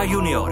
Rádia 0.00 0.12
Junior. 0.12 0.50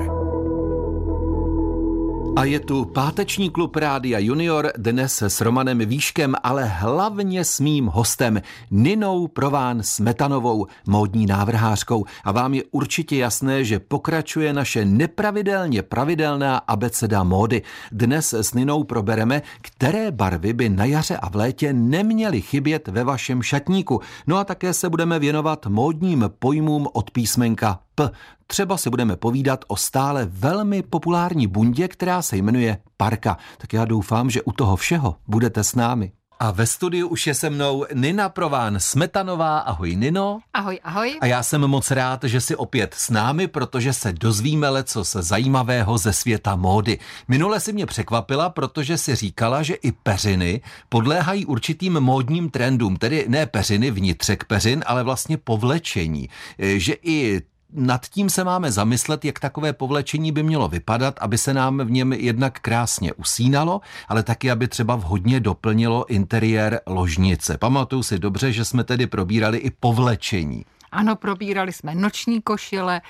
A 2.37 2.45
je 2.45 2.61
tu 2.61 2.85
páteční 2.85 3.51
klub 3.51 3.77
Rádia 3.77 4.19
Junior 4.19 4.73
dnes 4.77 5.23
s 5.23 5.41
Romanem 5.41 5.79
Výškem, 5.79 6.35
ale 6.43 6.65
hlavně 6.65 7.45
s 7.45 7.61
mým 7.61 7.87
hostem 7.87 8.41
Ninou 8.71 9.29
Prován 9.29 9.83
Smetanovou, 9.83 10.67
módní 10.87 11.27
návrhářkou. 11.27 12.05
A 12.25 12.33
vám 12.33 12.55
je 12.55 12.63
určitě 12.71 13.17
jasné, 13.17 13.65
že 13.65 13.79
pokračuje 13.79 14.53
naše 14.53 14.85
nepravidelně 14.85 15.83
pravidelná 15.83 16.59
abeceda 16.59 17.23
módy. 17.25 17.63
Dnes 17.93 18.33
s 18.33 18.55
Ninou 18.55 18.85
probereme, 18.85 19.43
které 19.61 20.11
barvy 20.11 20.53
by 20.53 20.69
na 20.69 20.85
jaře 20.85 21.17
a 21.17 21.29
v 21.29 21.37
létě 21.37 21.73
neměly 21.73 22.41
chybět 22.41 22.89
ve 22.89 23.05
vašem 23.05 23.43
šatníku. 23.43 24.01
No 24.27 24.37
a 24.37 24.45
také 24.45 24.73
se 24.73 24.89
budeme 24.89 25.19
věnovat 25.19 25.67
módním 25.67 26.31
pojmům 26.39 26.87
od 26.93 27.11
písmenka 27.11 27.79
P. 27.99 28.11
Třeba 28.47 28.77
si 28.77 28.91
budeme 28.91 29.17
povídat 29.17 29.65
o 29.69 29.77
stále 29.77 30.29
velmi 30.31 30.83
populární 30.83 31.47
bundě, 31.47 31.89
která 31.89 32.23
se 32.23 32.37
jmenuje 32.37 32.79
Parka. 32.97 33.39
Tak 33.59 33.73
já 33.73 33.85
doufám, 33.85 34.31
že 34.31 34.43
u 34.43 34.53
toho 34.53 34.77
všeho 34.77 35.17
budete 35.27 35.65
s 35.65 35.75
námi. 35.75 36.13
A 36.41 36.51
ve 36.51 36.67
studiu 36.67 37.09
už 37.09 37.27
je 37.27 37.35
se 37.35 37.51
mnou 37.51 37.87
Nina 37.95 38.29
Prován 38.29 38.81
Smetanová. 38.81 39.59
Ahoj 39.59 39.97
Nino. 39.97 40.39
Ahoj, 40.55 40.79
ahoj. 40.85 41.19
A 41.21 41.27
já 41.27 41.43
jsem 41.43 41.61
moc 41.61 41.91
rád, 41.91 42.25
že 42.25 42.41
jsi 42.41 42.57
opět 42.57 42.95
s 42.95 43.11
námi, 43.11 43.47
protože 43.47 43.93
se 43.93 44.13
dozvíme 44.13 44.69
leco 44.69 45.05
se 45.05 45.23
zajímavého 45.23 45.99
ze 45.99 46.13
světa 46.13 46.57
módy. 46.57 46.99
Minule 47.29 47.61
si 47.61 47.73
mě 47.73 47.87
překvapila, 47.87 48.51
protože 48.51 48.99
si 48.99 49.15
říkala, 49.15 49.63
že 49.63 49.75
i 49.75 49.93
peřiny 49.93 50.61
podléhají 50.89 51.47
určitým 51.47 52.01
módním 52.01 52.51
trendům, 52.51 52.97
tedy 52.97 53.25
ne 53.29 53.47
peřiny, 53.47 53.91
vnitřek 53.91 54.45
peřin, 54.45 54.85
ale 54.87 55.03
vlastně 55.03 55.37
povlečení. 55.37 56.29
Že 56.59 56.95
i 57.03 57.43
nad 57.73 58.07
tím 58.09 58.31
se 58.31 58.45
máme 58.45 58.73
zamyslet, 58.73 59.25
jak 59.25 59.41
takové 59.41 59.73
povlečení 59.73 60.33
by 60.33 60.43
mělo 60.43 60.69
vypadat, 60.69 61.19
aby 61.21 61.39
se 61.39 61.55
nám 61.55 61.79
v 61.79 61.91
něm 61.91 62.13
jednak 62.13 62.61
krásně 62.61 63.13
usínalo, 63.13 63.81
ale 64.09 64.23
taky, 64.23 64.51
aby 64.51 64.69
třeba 64.69 64.97
vhodně 64.97 65.41
doplnilo 65.41 66.07
interiér 66.07 66.81
ložnice. 66.87 67.59
Pamatuju 67.59 68.03
si 68.03 68.19
dobře, 68.19 68.53
že 68.53 68.65
jsme 68.65 68.85
tedy 68.85 69.07
probírali 69.07 69.59
i 69.59 69.71
povlečení. 69.71 70.65
Ano, 70.93 71.17
probírali 71.17 71.73
jsme 71.73 71.95
noční 71.95 72.43
košile, 72.43 73.01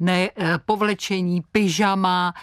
ne, 0.00 0.30
eh, 0.36 0.58
povlečení, 0.64 1.42
pyžama, 1.52 2.34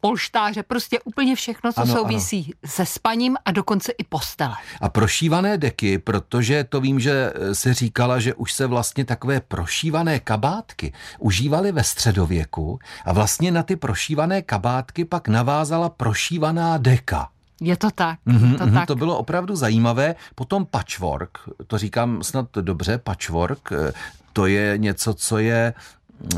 polštáře, 0.00 0.62
prostě 0.62 1.00
úplně 1.00 1.36
všechno, 1.36 1.72
co 1.72 1.80
ano, 1.80 1.94
souvisí 1.94 2.44
ano. 2.44 2.70
se 2.72 2.86
spaním 2.86 3.36
a 3.44 3.50
dokonce 3.50 3.92
i 3.92 4.04
postele. 4.04 4.54
A 4.80 4.88
prošívané 4.88 5.58
deky, 5.58 5.98
protože 5.98 6.64
to 6.64 6.80
vím, 6.80 7.00
že 7.00 7.32
se 7.52 7.74
říkala, 7.74 8.18
že 8.18 8.34
už 8.34 8.52
se 8.52 8.66
vlastně 8.66 9.04
takové 9.04 9.40
prošívané 9.40 10.20
kabátky 10.20 10.92
užívaly 11.18 11.72
ve 11.72 11.84
středověku 11.84 12.78
a 13.04 13.12
vlastně 13.12 13.50
na 13.50 13.62
ty 13.62 13.76
prošívané 13.76 14.42
kabátky 14.42 15.04
pak 15.04 15.28
navázala 15.28 15.88
prošívaná 15.88 16.78
deka. 16.78 17.28
Je 17.60 17.76
to 17.76 17.90
tak. 17.90 18.18
Mm-hmm, 18.26 18.58
to, 18.58 18.64
mm-hmm, 18.64 18.74
tak. 18.74 18.86
to 18.86 18.96
bylo 18.96 19.18
opravdu 19.18 19.56
zajímavé. 19.56 20.14
Potom 20.34 20.66
patchwork, 20.66 21.38
to 21.66 21.78
říkám 21.78 22.22
snad 22.22 22.46
dobře, 22.60 22.98
patchwork, 22.98 23.72
eh, 23.72 23.92
to 24.32 24.46
je 24.46 24.78
něco, 24.78 25.14
co 25.14 25.38
je 25.38 25.74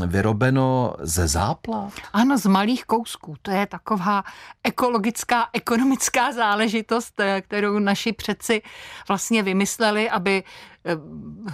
vyrobeno 0.07 0.95
ze 0.99 1.27
zápla? 1.27 1.89
Ano, 2.13 2.37
z 2.37 2.45
malých 2.45 2.85
kousků. 2.85 3.35
To 3.41 3.51
je 3.51 3.65
taková 3.65 4.23
ekologická, 4.63 5.49
ekonomická 5.53 6.31
záležitost, 6.31 7.19
eh, 7.19 7.41
kterou 7.41 7.79
naši 7.79 8.13
předci 8.13 8.61
vlastně 9.07 9.43
vymysleli, 9.43 10.09
aby 10.09 10.43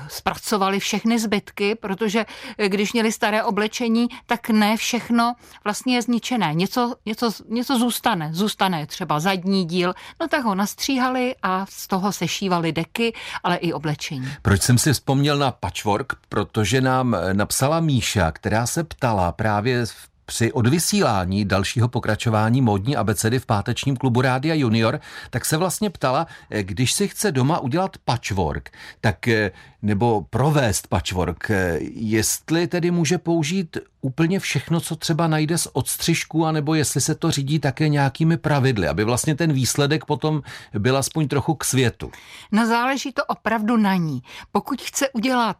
zpracovali 0.07 0.79
všechny 0.79 1.19
zbytky, 1.19 1.75
protože 1.75 2.25
eh, 2.57 2.69
když 2.69 2.93
měli 2.93 3.11
staré 3.11 3.43
oblečení, 3.43 4.07
tak 4.25 4.49
ne 4.49 4.77
všechno 4.77 5.35
vlastně 5.63 5.95
je 5.95 6.01
zničené. 6.01 6.53
Něco, 6.53 6.95
něco, 7.05 7.31
něco 7.49 7.79
zůstane. 7.79 8.29
Zůstane 8.33 8.87
třeba 8.87 9.19
zadní 9.19 9.65
díl, 9.65 9.93
no 10.21 10.27
tak 10.27 10.43
ho 10.43 10.55
nastříhali 10.55 11.35
a 11.43 11.65
z 11.69 11.87
toho 11.87 12.11
sešívali 12.11 12.71
deky, 12.71 13.13
ale 13.43 13.55
i 13.55 13.73
oblečení. 13.73 14.31
Proč 14.41 14.61
jsem 14.61 14.77
si 14.77 14.93
vzpomněl 14.93 15.37
na 15.37 15.51
patchwork? 15.51 16.13
Protože 16.29 16.81
nám 16.81 17.17
napsala 17.33 17.79
Míša, 17.79 18.31
která 18.31 18.67
se 18.67 18.83
ptala 18.83 19.31
právě 19.31 19.85
v 19.85 20.08
při 20.29 20.51
odvysílání 20.51 21.45
dalšího 21.45 21.87
pokračování 21.87 22.61
módní 22.61 22.95
abecedy 22.95 23.39
v 23.39 23.45
pátečním 23.45 23.97
klubu 23.97 24.21
Rádia 24.21 24.55
Junior, 24.55 24.99
tak 25.29 25.45
se 25.45 25.57
vlastně 25.57 25.89
ptala, 25.89 26.27
eh, 26.49 26.63
když 26.63 26.93
si 26.93 27.07
chce 27.07 27.31
doma 27.31 27.59
udělat 27.59 27.97
patchwork, 28.05 28.69
tak 29.01 29.27
eh, 29.27 29.51
nebo 29.81 30.25
provést 30.29 30.87
patchwork, 30.87 31.49
eh, 31.51 31.79
jestli 31.93 32.67
tedy 32.67 32.91
může 32.91 33.17
použít 33.17 33.77
úplně 34.01 34.39
všechno, 34.39 34.79
co 34.79 34.95
třeba 34.95 35.27
najde 35.27 35.57
z 35.57 35.67
odstřižku, 35.73 36.45
anebo 36.45 36.75
jestli 36.75 37.01
se 37.01 37.15
to 37.15 37.31
řídí 37.31 37.59
také 37.59 37.89
nějakými 37.89 38.37
pravidly, 38.37 38.87
aby 38.87 39.03
vlastně 39.03 39.35
ten 39.35 39.53
výsledek 39.53 40.05
potom 40.05 40.41
byl 40.79 40.97
aspoň 40.97 41.27
trochu 41.27 41.55
k 41.55 41.63
světu. 41.63 42.11
No 42.51 42.67
záleží 42.67 43.11
to 43.11 43.25
opravdu 43.25 43.77
na 43.77 43.95
ní. 43.95 44.21
Pokud 44.51 44.81
chce 44.81 45.09
udělat 45.09 45.57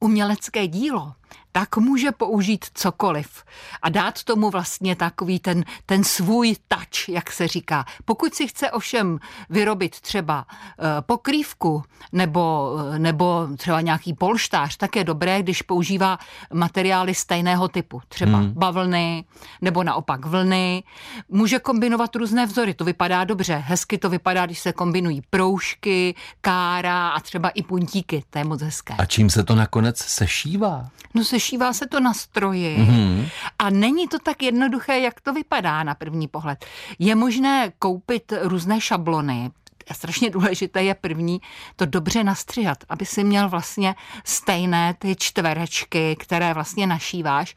umělecké 0.00 0.66
dílo, 0.68 1.12
tak 1.56 1.76
může 1.76 2.12
použít 2.12 2.64
cokoliv 2.74 3.44
a 3.82 3.88
dát 3.88 4.22
tomu 4.22 4.50
vlastně 4.50 4.96
takový 4.96 5.38
ten, 5.38 5.64
ten 5.86 6.04
svůj 6.04 6.56
touch, 6.68 7.08
jak 7.08 7.32
se 7.32 7.48
říká. 7.48 7.84
Pokud 8.04 8.34
si 8.34 8.46
chce 8.46 8.70
ovšem 8.70 9.18
vyrobit 9.50 10.00
třeba 10.00 10.46
uh, 10.46 10.86
pokrývku 11.00 11.82
nebo, 12.12 12.70
uh, 12.74 12.98
nebo 12.98 13.48
třeba 13.56 13.80
nějaký 13.80 14.14
polštář, 14.14 14.76
tak 14.76 14.96
je 14.96 15.04
dobré, 15.04 15.42
když 15.42 15.62
používá 15.62 16.18
materiály 16.52 17.14
stejného 17.14 17.68
typu, 17.68 18.00
třeba 18.08 18.38
hmm. 18.38 18.52
bavlny 18.52 19.24
nebo 19.60 19.82
naopak 19.82 20.26
vlny. 20.26 20.82
Může 21.28 21.58
kombinovat 21.58 22.16
různé 22.16 22.46
vzory, 22.46 22.74
to 22.74 22.84
vypadá 22.84 23.24
dobře. 23.24 23.54
Hezky 23.54 23.98
to 23.98 24.10
vypadá, 24.10 24.46
když 24.46 24.58
se 24.58 24.72
kombinují 24.72 25.22
proužky, 25.30 26.14
kára 26.40 27.08
a 27.08 27.20
třeba 27.20 27.48
i 27.48 27.62
puntíky, 27.62 28.24
to 28.30 28.38
je 28.38 28.44
moc 28.44 28.62
hezké. 28.62 28.94
A 28.98 29.06
čím 29.06 29.30
se 29.30 29.44
to 29.44 29.54
nakonec 29.54 29.98
sešívá? 29.98 30.88
No 31.14 31.24
se 31.24 31.43
sešívá 31.44 31.72
se 31.72 31.86
to 31.86 32.00
na 32.00 32.14
stroji 32.14 32.76
mm-hmm. 32.78 33.28
a 33.58 33.70
není 33.70 34.08
to 34.08 34.18
tak 34.18 34.42
jednoduché, 34.42 35.00
jak 35.00 35.20
to 35.20 35.32
vypadá 35.32 35.82
na 35.82 35.94
první 35.94 36.28
pohled. 36.28 36.64
Je 36.98 37.14
možné 37.14 37.72
koupit 37.78 38.32
různé 38.40 38.80
šablony, 38.80 39.50
a 39.90 39.94
strašně 39.94 40.30
důležité 40.30 40.82
je 40.82 40.94
první 40.94 41.40
to 41.76 41.86
dobře 41.86 42.24
nastřihat, 42.24 42.84
aby 42.88 43.06
si 43.06 43.24
měl 43.24 43.48
vlastně 43.48 43.94
stejné 44.24 44.94
ty 44.98 45.16
čtverečky, 45.16 46.16
které 46.18 46.54
vlastně 46.54 46.86
našíváš. 46.86 47.56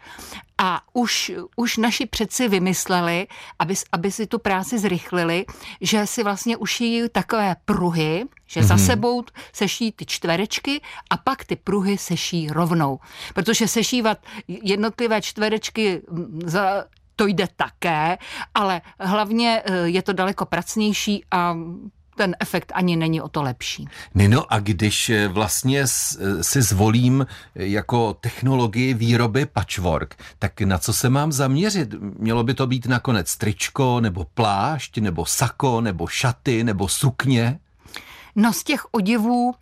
A 0.57 0.81
už, 0.93 1.31
už 1.55 1.77
naši 1.77 2.05
předci 2.05 2.47
vymysleli, 2.47 3.27
aby, 3.59 3.75
aby 3.91 4.11
si 4.11 4.27
tu 4.27 4.39
práci 4.39 4.79
zrychlili, 4.79 5.45
že 5.81 6.07
si 6.07 6.23
vlastně 6.23 6.57
ušijí 6.57 7.09
takové 7.09 7.55
pruhy, 7.65 8.25
že 8.47 8.59
mm-hmm. 8.59 8.63
za 8.63 8.75
mhm. 8.75 8.85
sebou 8.85 9.23
seší 9.53 9.91
ty 9.91 10.05
čtverečky 10.05 10.81
a 11.09 11.17
pak 11.17 11.45
ty 11.45 11.55
pruhy 11.55 11.97
seší 11.97 12.47
rovnou. 12.49 12.99
Protože 13.33 13.67
sešívat 13.67 14.17
jednotlivé 14.47 15.21
čtverečky 15.21 16.01
za 16.45 16.85
to 17.17 17.27
jde 17.27 17.47
také, 17.55 18.17
ale 18.55 18.81
hlavně 18.99 19.61
eh, 19.65 19.87
je 19.87 20.01
to 20.01 20.13
daleko 20.13 20.45
pracnější 20.45 21.23
a 21.31 21.57
ten 22.17 22.35
efekt 22.39 22.71
ani 22.75 22.95
není 22.95 23.21
o 23.21 23.29
to 23.29 23.41
lepší. 23.41 23.87
Nino, 24.15 24.53
a 24.53 24.59
když 24.59 25.09
eh, 25.09 25.27
vlastně 25.27 25.81
eh, 25.81 26.43
si 26.43 26.61
zvolím 26.61 27.25
eh, 27.55 27.65
jako 27.65 28.13
technologii 28.13 28.93
výroby 28.93 29.45
patchwork, 29.45 30.15
tak 30.39 30.61
na 30.61 30.77
co 30.77 30.93
se 30.93 31.09
mám 31.09 31.31
zaměřit? 31.31 31.95
Mělo 32.19 32.43
by 32.43 32.53
to 32.53 32.67
být 32.67 32.85
nakonec 32.85 33.37
tričko, 33.37 33.99
nebo 34.01 34.25
plášť, 34.33 34.97
nebo 34.97 35.25
sako, 35.25 35.81
nebo 35.81 36.07
šaty, 36.07 36.63
nebo 36.63 36.87
sukně? 36.87 37.59
No 38.35 38.53
z 38.53 38.63
těch 38.63 38.85
oděvů 38.91 39.55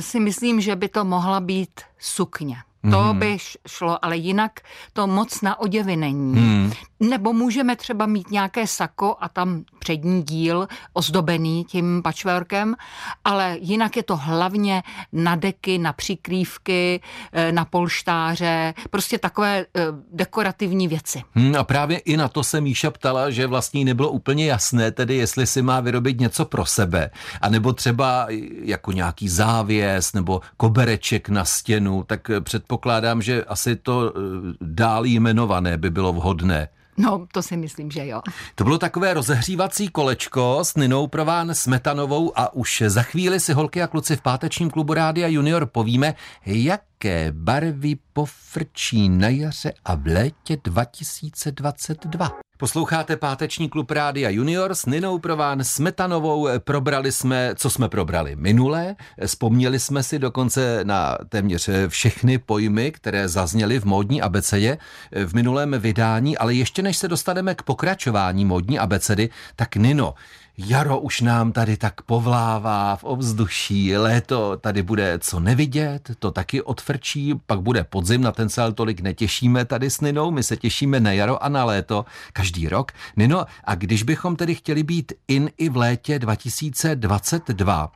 si 0.00 0.20
myslím, 0.20 0.60
že 0.60 0.76
by 0.76 0.88
to 0.88 1.04
mohla 1.04 1.40
být 1.40 1.80
sukně. 1.98 2.56
To 2.82 3.12
mm. 3.12 3.18
by 3.18 3.36
šlo, 3.68 4.04
ale 4.04 4.16
jinak 4.16 4.60
to 4.92 5.06
moc 5.06 5.40
na 5.40 5.60
oděvy 5.60 5.96
není. 5.96 6.40
Mm. 6.40 6.72
Nebo 7.00 7.32
můžeme 7.32 7.76
třeba 7.76 8.06
mít 8.06 8.30
nějaké 8.30 8.66
sako 8.66 9.16
a 9.20 9.28
tam 9.28 9.64
přední 9.78 10.22
díl 10.22 10.68
ozdobený 10.92 11.64
tím 11.64 12.02
patchworkem, 12.02 12.76
ale 13.24 13.56
jinak 13.60 13.96
je 13.96 14.02
to 14.02 14.16
hlavně 14.16 14.82
na 15.12 15.36
deky, 15.36 15.78
na 15.78 15.92
přikrývky, 15.92 17.00
eh, 17.32 17.52
na 17.52 17.64
polštáře, 17.64 18.74
prostě 18.90 19.18
takové 19.18 19.66
eh, 19.76 19.82
dekorativní 20.12 20.88
věci. 20.88 21.22
Hmm, 21.34 21.56
a 21.56 21.64
právě 21.64 21.98
i 21.98 22.16
na 22.16 22.28
to 22.28 22.44
se 22.44 22.60
Míša 22.60 22.90
ptala, 22.90 23.30
že 23.30 23.46
vlastně 23.46 23.84
nebylo 23.84 24.10
úplně 24.10 24.46
jasné, 24.46 24.90
tedy 24.90 25.16
jestli 25.16 25.46
si 25.46 25.62
má 25.62 25.80
vyrobit 25.80 26.20
něco 26.20 26.44
pro 26.44 26.66
sebe, 26.66 27.10
anebo 27.40 27.72
třeba 27.72 28.26
jako 28.62 28.92
nějaký 28.92 29.28
závěs 29.28 30.12
nebo 30.12 30.40
kobereček 30.56 31.28
na 31.28 31.44
stěnu, 31.44 32.04
tak 32.04 32.30
předpokládám, 32.70 33.22
že 33.22 33.44
asi 33.44 33.76
to 33.76 34.12
eh, 34.14 34.20
dál 34.60 35.04
jmenované 35.04 35.78
by 35.78 35.90
bylo 35.90 36.12
vhodné. 36.12 36.68
No, 36.96 37.26
to 37.32 37.42
si 37.42 37.56
myslím, 37.56 37.90
že 37.90 38.06
jo. 38.06 38.22
To 38.54 38.64
bylo 38.64 38.78
takové 38.78 39.14
rozehřívací 39.14 39.88
kolečko 39.88 40.58
s 40.62 40.74
Ninou 40.74 41.06
Prován 41.06 41.54
Smetanovou 41.54 42.32
a 42.38 42.54
už 42.54 42.82
za 42.86 43.02
chvíli 43.02 43.40
si 43.40 43.52
holky 43.52 43.82
a 43.82 43.86
kluci 43.86 44.16
v 44.16 44.22
pátečním 44.22 44.70
klubu 44.70 44.94
Rádia 44.94 45.28
Junior 45.28 45.66
povíme, 45.66 46.14
jaké 46.46 47.32
barvy 47.32 47.96
pofrčí 48.12 49.08
na 49.08 49.28
jaře 49.28 49.72
a 49.84 49.94
v 49.94 50.06
létě 50.06 50.56
2022. 50.64 52.49
Posloucháte 52.60 53.16
páteční 53.16 53.68
klub 53.68 53.90
Rádia 53.90 54.30
Junior 54.30 54.74
s 54.74 54.86
Ninou 54.86 55.18
Prován 55.18 55.64
Smetanovou. 55.64 56.48
Probrali 56.58 57.12
jsme, 57.12 57.54
co 57.54 57.70
jsme 57.70 57.88
probrali 57.88 58.36
minule. 58.36 58.96
Vzpomněli 59.26 59.80
jsme 59.80 60.02
si 60.02 60.18
dokonce 60.18 60.80
na 60.84 61.18
téměř 61.28 61.68
všechny 61.88 62.38
pojmy, 62.38 62.92
které 62.92 63.28
zazněly 63.28 63.80
v 63.80 63.84
módní 63.84 64.22
abecedě 64.22 64.78
v 65.26 65.34
minulém 65.34 65.74
vydání, 65.78 66.38
ale 66.38 66.54
ještě 66.54 66.82
než 66.82 66.96
se 66.96 67.08
dostaneme 67.08 67.54
k 67.54 67.62
pokračování 67.62 68.44
módní 68.44 68.78
abecedy, 68.78 69.30
tak 69.56 69.76
Nino, 69.76 70.14
Jaro 70.66 71.00
už 71.00 71.20
nám 71.20 71.52
tady 71.52 71.76
tak 71.76 72.02
povlává 72.02 72.96
v 72.96 73.04
ovzduší, 73.04 73.96
léto 73.96 74.56
tady 74.56 74.82
bude 74.82 75.18
co 75.18 75.40
nevidět, 75.40 76.10
to 76.18 76.30
taky 76.30 76.62
odfrčí, 76.62 77.34
pak 77.46 77.60
bude 77.60 77.84
podzim, 77.84 78.20
na 78.20 78.32
ten 78.32 78.48
se 78.48 78.62
ale 78.62 78.72
tolik 78.72 79.00
netěšíme 79.00 79.64
tady 79.64 79.90
s 79.90 80.00
Ninou, 80.00 80.30
my 80.30 80.42
se 80.42 80.56
těšíme 80.56 81.00
na 81.00 81.12
jaro 81.12 81.44
a 81.44 81.48
na 81.48 81.64
léto 81.64 82.04
každý 82.32 82.68
rok. 82.68 82.92
Nino, 83.16 83.46
a 83.64 83.74
když 83.74 84.02
bychom 84.02 84.36
tedy 84.36 84.54
chtěli 84.54 84.82
být 84.82 85.12
in 85.28 85.50
i 85.58 85.68
v 85.68 85.76
létě 85.76 86.18
2022, 86.18 87.92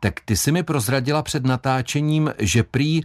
tak 0.00 0.20
ty 0.24 0.36
si 0.36 0.52
mi 0.52 0.62
prozradila 0.62 1.22
před 1.22 1.44
natáčením, 1.44 2.34
že 2.38 2.62
prý 2.62 3.00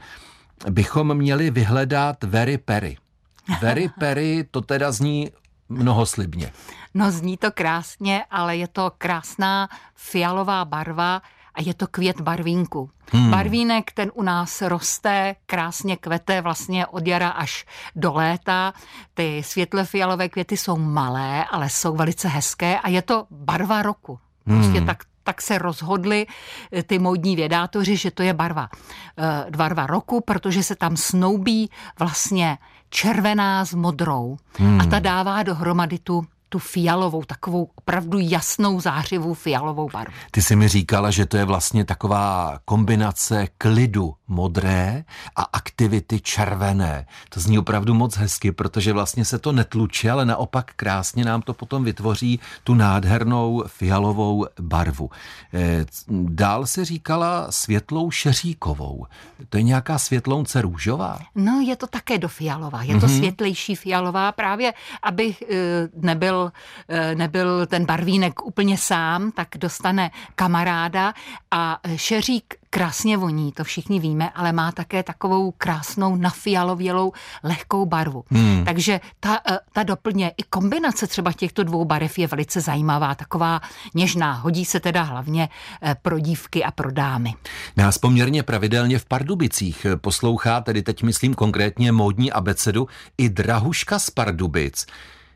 bychom 0.70 1.14
měli 1.14 1.52
vyhledat 1.52 2.24
Very 2.24 2.58
Perry. 2.58 2.98
Very 3.62 3.90
Perry, 4.00 4.46
to 4.52 4.62
teda 4.62 4.92
zní 4.92 5.30
mnohoslibně. 5.70 6.52
No 6.94 7.12
zní 7.12 7.38
to 7.38 7.52
krásně, 7.52 8.26
ale 8.32 8.58
je 8.58 8.68
to 8.68 8.92
krásná 8.98 9.70
fialová 9.96 10.66
barva 10.66 11.22
a 11.54 11.62
je 11.62 11.74
to 11.74 11.88
květ 11.88 12.22
barvínku. 12.22 12.90
Hmm. 13.12 13.32
Barvínek, 13.32 13.92
ten 13.92 14.12
u 14.14 14.24
nás 14.24 14.62
roste, 14.62 15.36
krásně 15.46 15.98
kvete 15.98 16.42
vlastně 16.42 16.88
od 16.88 17.08
jara 17.08 17.30
až 17.30 17.66
do 17.96 18.14
léta. 18.14 18.74
Ty 19.14 19.44
světle 19.46 19.86
fialové 19.86 20.30
květy 20.30 20.58
jsou 20.58 20.78
malé, 20.78 21.46
ale 21.46 21.70
jsou 21.70 21.96
velice 21.96 22.28
hezké 22.28 22.80
a 22.80 22.90
je 22.90 23.02
to 23.02 23.28
barva 23.32 23.82
roku. 23.82 24.20
Prostě 24.44 24.78
hmm. 24.78 24.86
tak 24.86 25.04
tak 25.28 25.42
se 25.42 25.58
rozhodli 25.58 26.28
eh, 26.72 26.84
ty 26.84 27.00
módní 27.00 27.36
vědátoři, 27.36 27.98
že 27.98 28.12
to 28.12 28.24
je 28.24 28.34
barva, 28.34 28.70
eh, 29.18 29.52
barva 29.58 29.88
roku, 29.88 30.22
protože 30.22 30.64
se 30.64 30.76
tam 30.76 30.98
snoubí 30.98 31.70
vlastně 32.00 32.58
červená 32.90 33.66
s 33.66 33.74
modrou 33.74 34.38
hmm. 34.58 34.82
a 34.82 34.86
ta 34.86 35.00
dává 35.00 35.44
dohromady 35.44 36.00
tu 36.00 36.26
tu 36.50 36.60
fialovou, 36.60 37.24
takovou 37.24 37.70
opravdu 37.76 38.20
jasnou 38.22 38.80
zářivou 38.80 39.34
fialovou 39.34 39.90
barvu. 39.94 40.14
Ty 40.32 40.42
jsi 40.42 40.56
mi 40.56 40.68
říkala, 40.68 41.12
že 41.12 41.26
to 41.26 41.38
je 41.38 41.46
vlastně 41.46 41.86
taková 41.86 42.60
kombinace 42.66 43.48
klidu 43.58 44.14
modré 44.28 45.04
a 45.36 45.42
aktivity 45.42 46.20
červené. 46.20 47.06
To 47.30 47.40
zní 47.40 47.60
opravdu 47.60 47.94
moc 47.94 48.18
hezky, 48.18 48.52
protože 48.52 48.94
vlastně 48.94 49.26
se 49.26 49.40
to 49.40 49.52
netluče, 49.52 50.12
ale 50.12 50.26
naopak 50.26 50.72
krásně 50.76 51.26
nám 51.26 51.42
to 51.42 51.54
potom 51.54 51.84
vytvoří 51.84 52.40
tu 52.64 52.74
nádhernou 52.74 53.64
fialovou 53.68 54.46
barvu. 54.60 55.10
Eh, 55.54 55.86
dál 56.30 56.66
si 56.66 56.86
říkala 56.86 57.52
světlou 57.52 58.12
šeříkovou. 58.12 59.06
To 59.50 59.58
je 59.58 59.64
nějaká 59.64 59.98
světlounce 59.98 60.62
růžová? 60.62 61.20
No, 61.36 61.62
je 61.68 61.76
to 61.76 61.88
také 61.88 62.18
do 62.18 62.28
fialová. 62.28 62.84
Je 62.84 63.00
to 63.00 63.08
mm-hmm. 63.08 63.18
světlejší 63.18 63.76
fialová 63.76 64.32
právě, 64.32 64.74
aby 65.04 65.36
eh, 65.52 65.56
nebyl 65.96 66.28
nebyl, 66.28 66.52
eh, 66.88 67.16
nebyl 67.16 67.66
ten 67.66 67.86
barvínek 67.86 68.46
úplně 68.46 68.78
sám, 68.78 69.32
tak 69.32 69.48
dostane 69.58 70.12
kamaráda 70.36 71.14
a 71.52 71.80
šeřík 71.96 72.56
krásně 72.78 73.18
voní, 73.18 73.52
to 73.52 73.64
všichni 73.64 74.00
víme, 74.00 74.30
ale 74.30 74.52
má 74.52 74.72
také 74.72 75.04
takovou 75.04 75.52
krásnou 75.52 76.16
nafialovělou 76.16 77.12
lehkou 77.44 77.86
barvu. 77.86 78.24
Hmm. 78.30 78.66
Takže 78.66 79.00
ta, 79.20 79.40
eh, 79.52 79.60
ta 79.74 79.84
doplně, 79.84 80.32
i 80.38 80.44
kombinace 80.44 81.08
třeba 81.08 81.34
těchto 81.34 81.64
dvou 81.64 81.86
barev 81.86 82.20
je 82.20 82.28
velice 82.28 82.62
zajímavá, 82.62 83.16
taková 83.16 83.62
něžná. 83.96 84.34
Hodí 84.34 84.66
se 84.66 84.80
teda 84.80 85.02
hlavně 85.02 85.50
eh, 85.82 85.96
pro 86.02 86.20
dívky 86.20 86.64
a 86.64 86.72
pro 86.72 86.92
dámy. 86.92 87.34
Nás 87.78 87.98
poměrně 87.98 88.44
pravidelně 88.44 89.00
v 89.00 89.06
Pardubicích 89.06 89.86
poslouchá, 89.96 90.62
tedy 90.62 90.82
teď 90.82 91.04
myslím 91.04 91.34
konkrétně 91.34 91.92
módní 91.92 92.32
abecedu, 92.32 92.88
i 93.18 93.30
Drahuška 93.30 94.00
z 94.00 94.10
Pardubic. 94.10 94.86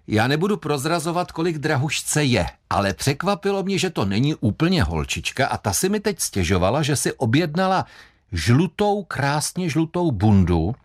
Já 0.07 0.27
nebudu 0.27 0.57
prozrazovat, 0.57 1.31
kolik 1.31 1.57
drahušce 1.57 2.23
je, 2.23 2.45
ale 2.69 2.93
překvapilo 2.93 3.63
mě, 3.63 3.77
že 3.77 3.89
to 3.89 4.05
není 4.05 4.35
úplně 4.35 4.83
holčička 4.83 5.47
a 5.47 5.57
ta 5.57 5.73
si 5.73 5.89
mi 5.89 5.99
teď 5.99 6.19
stěžovala, 6.19 6.81
že 6.81 6.95
si 6.95 7.13
objednala 7.13 7.85
žlutou, 8.31 9.03
krásně 9.03 9.69
žlutou 9.69 10.11
bundu 10.11 10.75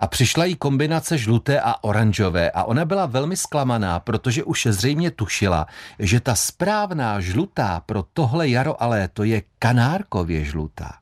a 0.00 0.06
přišla 0.06 0.44
jí 0.44 0.56
kombinace 0.56 1.18
žluté 1.18 1.60
a 1.60 1.84
oranžové 1.84 2.50
a 2.50 2.64
ona 2.64 2.84
byla 2.84 3.06
velmi 3.06 3.36
zklamaná, 3.36 4.00
protože 4.00 4.44
už 4.44 4.66
zřejmě 4.70 5.10
tušila, 5.10 5.66
že 5.98 6.20
ta 6.20 6.34
správná 6.34 7.20
žlutá 7.20 7.82
pro 7.86 8.04
tohle 8.12 8.48
jaro 8.48 8.82
a 8.82 8.86
léto 8.86 9.24
je 9.24 9.42
kanárkově 9.58 10.44
žlutá. 10.44 11.01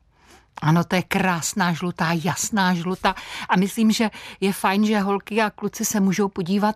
Ano, 0.61 0.83
to 0.83 0.95
je 0.95 1.01
krásná 1.01 1.73
žlutá, 1.73 2.11
jasná 2.23 2.73
žlutá 2.73 3.15
a 3.49 3.57
myslím, 3.57 3.91
že 3.91 4.09
je 4.41 4.53
fajn, 4.53 4.85
že 4.85 4.99
holky 4.99 5.41
a 5.41 5.49
kluci 5.49 5.85
se 5.85 5.99
můžou 5.99 6.27
podívat 6.27 6.75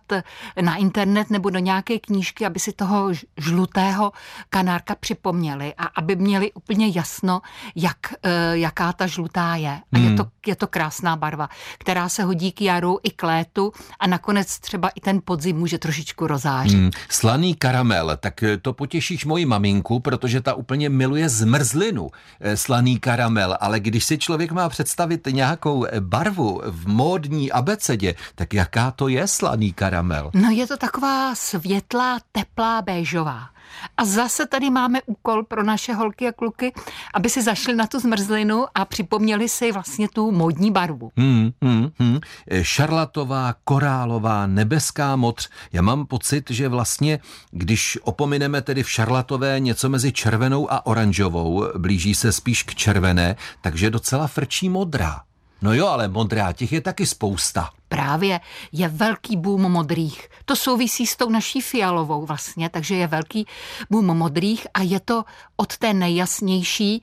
na 0.61 0.75
internet 0.75 1.29
nebo 1.29 1.49
do 1.49 1.59
nějaké 1.59 1.99
knížky, 1.99 2.45
aby 2.45 2.59
si 2.59 2.73
toho 2.73 3.09
žlutého 3.37 4.11
kanárka 4.49 4.95
připomněli 4.95 5.73
a 5.77 5.85
aby 5.85 6.15
měli 6.15 6.51
úplně 6.53 6.91
jasno, 6.95 7.41
jak, 7.75 7.97
eh, 8.23 8.57
jaká 8.57 8.93
ta 8.93 9.07
žlutá 9.07 9.55
je. 9.55 9.81
A 9.93 9.97
hmm. 9.97 10.09
je, 10.09 10.17
to, 10.17 10.27
je 10.47 10.55
to 10.55 10.67
krásná 10.67 11.15
barva, 11.15 11.49
která 11.77 12.09
se 12.09 12.23
hodí 12.23 12.51
k 12.51 12.61
jaru 12.61 12.99
i 13.03 13.09
k 13.09 13.23
létu 13.23 13.71
a 13.99 14.07
nakonec 14.07 14.59
třeba 14.59 14.89
i 14.89 14.99
ten 14.99 15.21
podzim 15.25 15.57
může 15.57 15.77
trošičku 15.77 16.27
rozářit. 16.27 16.79
Hmm. 16.79 16.91
Slaný 17.09 17.55
karamel, 17.55 18.17
tak 18.19 18.43
to 18.61 18.73
potěšíš 18.73 19.25
moji 19.25 19.45
maminku, 19.45 19.99
protože 19.99 20.41
ta 20.41 20.53
úplně 20.53 20.89
miluje 20.89 21.29
zmrzlinu. 21.29 22.09
Eh, 22.39 22.57
slaný 22.57 22.99
karamel, 22.99 23.57
ale 23.59 23.74
ale 23.75 23.79
když 23.79 24.05
si 24.05 24.17
člověk 24.17 24.51
má 24.51 24.69
představit 24.69 25.27
nějakou 25.31 25.85
barvu 25.99 26.61
v 26.65 26.87
módní 26.87 27.51
abecedě, 27.51 28.15
tak 28.35 28.53
jaká 28.53 28.91
to 28.91 29.07
je 29.07 29.27
slaný 29.27 29.73
karamel? 29.73 30.31
No 30.33 30.49
je 30.49 30.67
to 30.67 30.77
taková 30.77 31.35
světlá, 31.35 32.19
teplá, 32.31 32.81
béžová. 32.81 33.54
A 33.97 34.05
zase 34.05 34.45
tady 34.45 34.69
máme 34.69 35.01
úkol 35.05 35.43
pro 35.43 35.63
naše 35.63 35.93
holky 35.93 36.27
a 36.27 36.31
kluky, 36.31 36.73
aby 37.13 37.29
si 37.29 37.41
zašli 37.41 37.75
na 37.75 37.87
tu 37.87 37.99
zmrzlinu 37.99 38.65
a 38.75 38.85
připomněli 38.85 39.49
si 39.49 39.71
vlastně 39.71 40.07
tu 40.09 40.31
módní 40.31 40.71
barvu. 40.71 41.11
Hmm, 41.17 41.51
hmm, 41.61 41.89
hmm. 41.99 42.19
Šarlatová, 42.61 43.55
korálová, 43.63 44.47
nebeská 44.47 45.15
moc. 45.15 45.49
Já 45.73 45.81
mám 45.81 46.05
pocit, 46.05 46.51
že 46.51 46.67
vlastně, 46.69 47.19
když 47.51 47.97
opomineme 48.03 48.61
tedy 48.61 48.83
v 48.83 48.89
šarlatové 48.89 49.59
něco 49.59 49.89
mezi 49.89 50.11
červenou 50.11 50.71
a 50.71 50.85
oranžovou, 50.85 51.63
blíží 51.77 52.15
se 52.15 52.31
spíš 52.31 52.63
k 52.63 52.75
červené, 52.75 53.35
takže 53.61 53.89
docela 53.89 54.27
frčí 54.27 54.69
modrá. 54.69 55.21
No 55.61 55.73
jo, 55.73 55.87
ale 55.87 56.07
modrá 56.07 56.51
těch 56.51 56.71
je 56.71 56.81
taky 56.81 57.05
spousta. 57.05 57.69
Právě 57.95 58.39
je 58.71 58.87
velký 58.87 59.37
boom 59.37 59.71
modrých. 59.71 60.29
To 60.45 60.55
souvisí 60.55 61.07
s 61.07 61.15
tou 61.15 61.29
naší 61.29 61.61
fialovou 61.61 62.25
vlastně, 62.25 62.69
takže 62.69 62.95
je 62.95 63.07
velký 63.07 63.47
boom 63.89 64.05
modrých 64.05 64.67
a 64.73 64.81
je 64.81 64.99
to 64.99 65.23
od 65.55 65.77
té 65.77 65.93
nejjasnější 65.93 67.01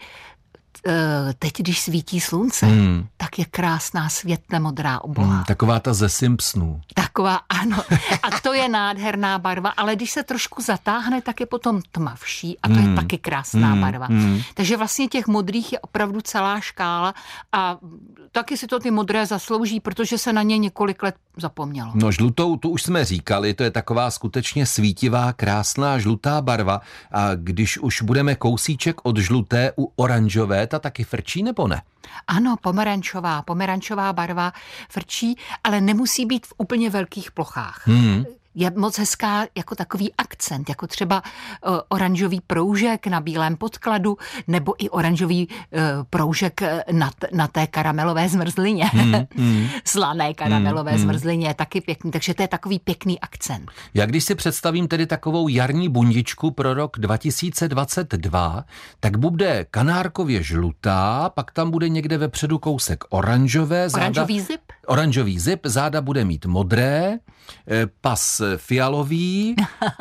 teď, 1.39 1.53
když 1.59 1.81
svítí 1.81 2.21
slunce, 2.21 2.67
hmm. 2.67 3.07
tak 3.17 3.39
je 3.39 3.45
krásná 3.45 4.09
světle 4.09 4.61
modrá 4.61 5.01
obloha. 5.01 5.35
Hmm, 5.35 5.45
taková 5.45 5.81
ta 5.81 5.95
ze 5.95 6.09
Simpsonů. 6.09 6.81
Taková, 6.95 7.41
ano. 7.49 7.83
A 8.23 8.41
to 8.43 8.53
je 8.53 8.69
nádherná 8.69 9.39
barva, 9.39 9.71
ale 9.71 9.97
když 9.97 10.11
se 10.11 10.23
trošku 10.23 10.63
zatáhne, 10.63 11.23
tak 11.23 11.41
je 11.41 11.47
potom 11.47 11.83
tmavší 11.93 12.59
a 12.63 12.69
to 12.69 12.75
hmm. 12.75 12.91
je 12.91 12.97
taky 12.97 13.19
krásná 13.19 13.69
hmm. 13.69 13.81
barva. 13.81 14.07
Hmm. 14.07 14.41
Takže 14.55 14.77
vlastně 14.77 15.09
těch 15.09 15.27
modrých 15.27 15.73
je 15.73 15.81
opravdu 15.81 16.21
celá 16.21 16.61
škála 16.61 17.15
a 17.53 17.79
taky 18.33 18.57
si 18.57 18.67
to 18.67 18.81
ty 18.81 18.91
modré 18.91 19.27
zaslouží, 19.27 19.81
protože 19.81 20.19
se 20.19 20.33
na 20.33 20.43
ně 20.43 20.59
několik 20.59 21.03
let 21.03 21.15
zapomnělo. 21.37 21.93
No 21.95 22.13
žlutou, 22.13 22.57
tu 22.57 22.69
už 22.69 22.83
jsme 22.83 23.05
říkali, 23.05 23.55
to 23.55 23.63
je 23.63 23.71
taková 23.71 24.11
skutečně 24.11 24.67
svítivá, 24.67 25.33
krásná 25.33 25.99
žlutá 25.99 26.41
barva 26.41 26.81
a 27.13 27.35
když 27.35 27.79
už 27.79 28.03
budeme 28.03 28.35
kousíček 28.35 28.97
od 29.03 29.17
žluté 29.17 29.73
u 29.79 29.93
oranžové, 29.97 30.62
ta 30.67 30.79
taky 30.79 31.05
frčí 31.05 31.43
nebo 31.43 31.69
ne? 31.69 31.83
Ano, 32.27 32.57
pomerančová, 32.63 33.43
pomerančová 33.43 34.13
barva 34.13 34.53
frčí, 34.89 35.39
ale 35.65 35.81
nemusí 35.81 36.27
být 36.27 36.47
v 36.47 36.55
úplně 36.57 36.91
velkých 36.91 37.31
plochách. 37.31 37.87
Hmm. 37.87 38.25
Je 38.55 38.73
moc 38.77 38.99
hezká 38.99 39.47
jako 39.57 39.75
takový 39.75 40.13
akcent, 40.19 40.69
jako 40.69 40.87
třeba 40.87 41.23
uh, 41.67 41.79
oranžový 41.89 42.41
proužek 42.47 43.07
na 43.07 43.21
bílém 43.21 43.57
podkladu, 43.57 44.19
nebo 44.49 44.85
i 44.85 44.91
oranžový 44.91 45.49
uh, 45.49 45.81
proužek 46.11 46.61
na, 46.93 47.11
na 47.33 47.49
té 47.49 47.67
karamelové 47.67 48.29
zmrzlině. 48.29 48.85
Hmm, 48.85 49.27
hmm. 49.37 49.69
Slané 49.85 50.35
karamelové 50.35 50.91
hmm, 50.91 51.01
hmm. 51.01 51.09
zmrzlině 51.09 51.49
je 51.49 51.55
taky 51.55 51.81
pěkný, 51.81 52.11
takže 52.11 52.35
to 52.35 52.43
je 52.43 52.49
takový 52.49 52.79
pěkný 52.79 53.21
akcent. 53.21 53.71
Já 53.95 54.07
když 54.07 54.25
si 54.25 54.35
představím 54.35 54.89
tedy 54.89 55.07
takovou 55.07 55.49
jarní 55.49 55.89
bundičku 55.89 56.51
pro 56.51 56.75
rok 56.75 56.97
2022, 56.99 58.65
tak 59.01 59.17
bude 59.17 59.67
kanárkově 59.71 60.43
žlutá, 60.43 61.31
pak 61.35 61.51
tam 61.51 61.71
bude 61.71 61.89
někde 61.89 62.19
vepředu 62.19 62.59
kousek 62.59 63.05
oranžové. 63.11 63.89
Záda, 63.89 64.03
oranžový 64.03 64.41
zip? 64.41 64.61
Oranžový 64.87 65.39
zip, 65.39 65.61
záda 65.65 66.01
bude 66.01 66.25
mít 66.25 66.47
modré, 66.47 67.19
eh, 67.69 67.87
pas 68.01 68.43
fialový. 68.57 69.57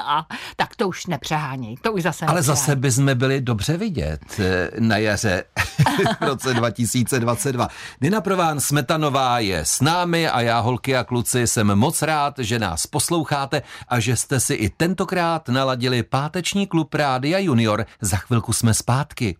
tak 0.55 0.75
to 0.75 0.87
už 0.87 1.05
nepřeháněj, 1.05 1.75
to 1.81 1.93
už 1.93 2.03
zase 2.03 2.25
Ale 2.25 2.35
nepřeháněj. 2.35 2.57
zase 2.61 2.75
bychom 2.75 3.17
byli 3.17 3.41
dobře 3.41 3.77
vidět 3.77 4.21
eh, 4.39 4.69
na 4.79 4.97
jaře 4.97 5.43
v 6.19 6.23
roce 6.23 6.53
2022. 6.53 7.67
Nina 8.01 8.21
Prován 8.21 8.59
Smetanová 8.59 9.39
je 9.39 9.59
s 9.59 9.81
námi 9.81 10.29
a 10.29 10.41
já, 10.41 10.59
holky 10.59 10.95
a 10.97 11.03
kluci, 11.03 11.47
jsem 11.47 11.75
moc 11.75 12.01
rád, 12.01 12.33
že 12.37 12.59
nás 12.59 12.87
posloucháte 12.87 13.61
a 13.87 13.99
že 13.99 14.15
jste 14.15 14.39
si 14.39 14.53
i 14.53 14.69
tentokrát 14.69 15.49
naladili 15.49 16.03
páteční 16.03 16.67
klub 16.67 16.93
Rádia 16.93 17.39
Junior. 17.39 17.85
Za 18.01 18.17
chvilku 18.17 18.53
jsme 18.53 18.73
zpátky. 18.73 19.37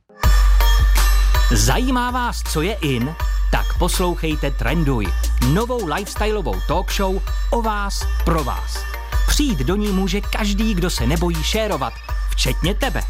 Zajímá 1.55 2.11
vás, 2.11 2.43
co 2.53 2.61
je 2.61 2.73
in? 2.81 3.15
Tak 3.51 3.65
poslouchejte 3.79 4.51
Trenduj, 4.51 5.07
novou 5.47 5.85
lifestyleovou 5.85 6.55
talk 6.67 6.93
show 6.93 7.21
o 7.49 7.61
vás, 7.61 8.03
pro 8.25 8.43
vás. 8.43 8.83
Přijít 9.27 9.59
do 9.59 9.75
ní 9.75 9.87
může 9.87 10.21
každý, 10.21 10.73
kdo 10.73 10.89
se 10.89 11.07
nebojí 11.07 11.43
šérovat, 11.43 11.93
včetně 12.29 12.75
tebe. 12.75 13.03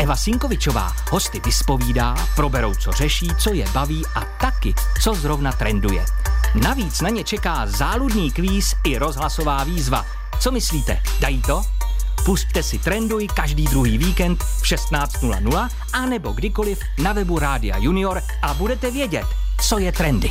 Eva 0.00 0.16
Sinkovičová 0.16 0.92
hosty 1.10 1.40
vyspovídá, 1.44 2.14
proberou, 2.36 2.74
co 2.74 2.92
řeší, 2.92 3.28
co 3.38 3.52
je 3.52 3.64
baví 3.72 4.02
a 4.14 4.20
taky, 4.40 4.74
co 5.02 5.14
zrovna 5.14 5.52
trenduje. 5.52 6.04
Navíc 6.62 7.00
na 7.00 7.08
ně 7.08 7.24
čeká 7.24 7.66
záludný 7.66 8.30
kvíz 8.30 8.74
i 8.84 8.98
rozhlasová 8.98 9.64
výzva. 9.64 10.06
Co 10.40 10.50
myslíte, 10.52 11.02
dají 11.20 11.42
to? 11.42 11.62
Pusťte 12.24 12.62
si 12.62 12.78
Trenduj 12.78 13.28
každý 13.28 13.64
druhý 13.64 13.98
víkend 13.98 14.42
v 14.42 14.62
16.00 14.62 15.68
a 15.92 16.06
nebo 16.06 16.32
kdykoliv 16.32 16.80
na 16.98 17.12
webu 17.12 17.38
Rádia 17.38 17.76
Junior 17.78 18.22
a 18.42 18.54
budete 18.54 18.90
vědět, 18.90 19.26
co 19.60 19.78
je 19.78 19.92
trendy. 19.92 20.30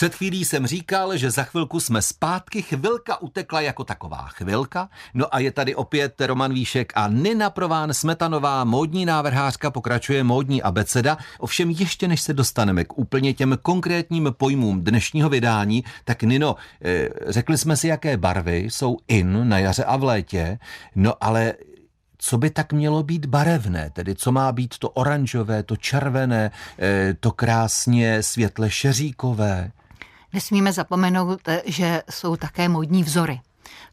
Před 0.00 0.14
chvílí 0.14 0.44
jsem 0.44 0.66
říkal, 0.66 1.16
že 1.16 1.30
za 1.30 1.42
chvilku 1.42 1.80
jsme 1.80 2.02
zpátky, 2.02 2.62
chvilka 2.62 3.22
utekla 3.22 3.60
jako 3.60 3.84
taková 3.84 4.28
chvilka. 4.28 4.88
No 5.14 5.34
a 5.34 5.38
je 5.38 5.52
tady 5.52 5.74
opět 5.74 6.20
Roman 6.20 6.54
Výšek 6.54 6.92
a 6.96 7.08
Nina 7.08 7.50
Prován 7.50 7.94
Smetanová, 7.94 8.64
módní 8.64 9.06
návrhářka, 9.06 9.70
pokračuje 9.70 10.24
módní 10.24 10.62
abeceda. 10.62 11.18
Ovšem 11.38 11.70
ještě 11.70 12.08
než 12.08 12.20
se 12.20 12.32
dostaneme 12.32 12.84
k 12.84 12.98
úplně 12.98 13.34
těm 13.34 13.58
konkrétním 13.62 14.28
pojmům 14.36 14.84
dnešního 14.84 15.28
vydání, 15.28 15.84
tak 16.04 16.22
Nino, 16.22 16.56
eh, 16.84 17.08
řekli 17.26 17.58
jsme 17.58 17.76
si, 17.76 17.88
jaké 17.88 18.16
barvy 18.16 18.58
jsou 18.58 18.96
in 19.08 19.48
na 19.48 19.58
jaře 19.58 19.84
a 19.84 19.96
v 19.96 20.04
létě, 20.04 20.58
no 20.94 21.14
ale 21.20 21.54
co 22.18 22.38
by 22.38 22.50
tak 22.50 22.72
mělo 22.72 23.02
být 23.02 23.26
barevné, 23.26 23.90
tedy 23.90 24.14
co 24.14 24.32
má 24.32 24.52
být 24.52 24.78
to 24.78 24.90
oranžové, 24.90 25.62
to 25.62 25.76
červené, 25.76 26.50
eh, 26.78 27.14
to 27.20 27.32
krásně 27.32 28.22
světle 28.22 28.70
šeříkové. 28.70 29.70
Nesmíme 30.32 30.72
zapomenout, 30.72 31.40
že 31.64 32.02
jsou 32.10 32.36
také 32.36 32.68
modní 32.68 33.04
vzory. 33.04 33.40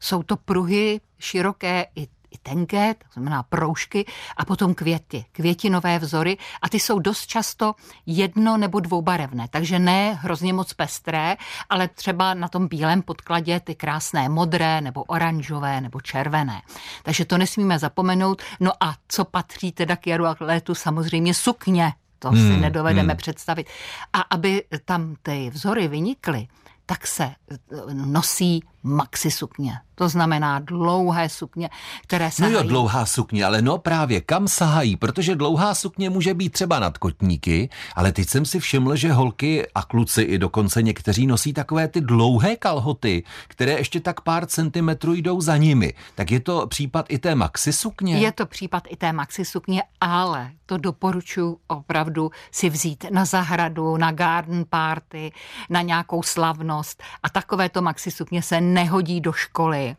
Jsou 0.00 0.22
to 0.22 0.36
pruhy 0.36 1.00
široké 1.18 1.86
i 1.96 2.08
i 2.30 2.38
tenké, 2.38 2.94
to 2.94 3.04
znamená 3.12 3.42
proužky, 3.42 4.06
a 4.36 4.44
potom 4.44 4.74
květy, 4.74 5.24
květinové 5.32 5.98
vzory 5.98 6.38
a 6.62 6.68
ty 6.68 6.80
jsou 6.80 6.98
dost 6.98 7.26
často 7.26 7.74
jedno 8.06 8.56
nebo 8.56 8.80
dvoubarevné, 8.80 9.48
takže 9.50 9.78
ne 9.78 10.14
hrozně 10.14 10.52
moc 10.52 10.72
pestré, 10.72 11.36
ale 11.70 11.88
třeba 11.88 12.34
na 12.34 12.48
tom 12.48 12.68
bílém 12.68 13.02
podkladě 13.02 13.60
ty 13.60 13.74
krásné 13.74 14.28
modré 14.28 14.80
nebo 14.80 15.04
oranžové 15.04 15.80
nebo 15.80 16.00
červené. 16.00 16.62
Takže 17.02 17.24
to 17.24 17.38
nesmíme 17.38 17.78
zapomenout. 17.78 18.42
No 18.60 18.72
a 18.80 18.94
co 19.08 19.24
patří 19.24 19.72
teda 19.72 19.96
k 19.96 20.06
jaru 20.06 20.26
a 20.26 20.36
létu? 20.40 20.74
Samozřejmě 20.74 21.34
sukně, 21.34 21.92
to 22.18 22.28
hmm, 22.28 22.54
si 22.54 22.60
nedovedeme 22.60 23.12
hmm. 23.12 23.16
představit. 23.16 23.66
A 24.12 24.20
aby 24.20 24.64
tam 24.84 25.16
ty 25.22 25.50
vzory 25.50 25.88
vynikly, 25.88 26.48
tak 26.86 27.06
se 27.06 27.24
eh, 27.24 27.56
nosí 27.92 28.64
maxi 28.82 29.30
sukně. 29.30 29.72
To 29.94 30.08
znamená 30.08 30.58
dlouhé 30.58 31.28
sukně, 31.28 31.70
které 32.02 32.30
sahají. 32.30 32.54
No 32.54 32.60
jo, 32.60 32.68
dlouhá 32.68 33.06
sukně, 33.06 33.44
ale 33.44 33.62
no 33.62 33.78
právě 33.78 34.20
kam 34.20 34.48
sahají, 34.48 34.96
protože 34.96 35.36
dlouhá 35.36 35.74
sukně 35.74 36.10
může 36.10 36.34
být 36.34 36.52
třeba 36.52 36.78
nad 36.78 36.98
kotníky, 36.98 37.68
ale 37.94 38.12
teď 38.12 38.28
jsem 38.28 38.44
si 38.44 38.60
všiml, 38.60 38.96
že 38.96 39.12
holky 39.12 39.66
a 39.74 39.82
kluci 39.82 40.22
i 40.22 40.38
dokonce 40.38 40.82
někteří 40.82 41.26
nosí 41.26 41.52
takové 41.52 41.88
ty 41.88 42.00
dlouhé 42.00 42.56
kalhoty, 42.56 43.24
které 43.48 43.72
ještě 43.72 44.00
tak 44.00 44.20
pár 44.20 44.46
centimetrů 44.46 45.14
jdou 45.14 45.40
za 45.40 45.56
nimi. 45.56 45.94
Tak 46.14 46.30
je 46.30 46.40
to 46.40 46.66
případ 46.66 47.06
i 47.08 47.18
té 47.18 47.34
maxi 47.34 47.72
sukně? 47.72 48.18
Je 48.18 48.32
to 48.32 48.46
případ 48.46 48.82
i 48.88 48.96
té 48.96 49.12
maxi 49.12 49.44
sukně, 49.44 49.82
ale 50.00 50.50
to 50.66 50.78
doporučuji 50.78 51.56
opravdu 51.66 52.30
si 52.50 52.70
vzít 52.70 53.04
na 53.10 53.24
zahradu, 53.24 53.96
na 53.96 54.12
garden 54.12 54.64
party, 54.70 55.32
na 55.70 55.82
nějakou 55.82 56.22
slavnost 56.22 57.02
a 57.22 57.28
takovéto 57.28 57.82
maxi 57.82 58.10
sukně 58.10 58.42
se 58.42 58.60
nehodí 58.74 59.20
do 59.20 59.32
školy 59.32 59.96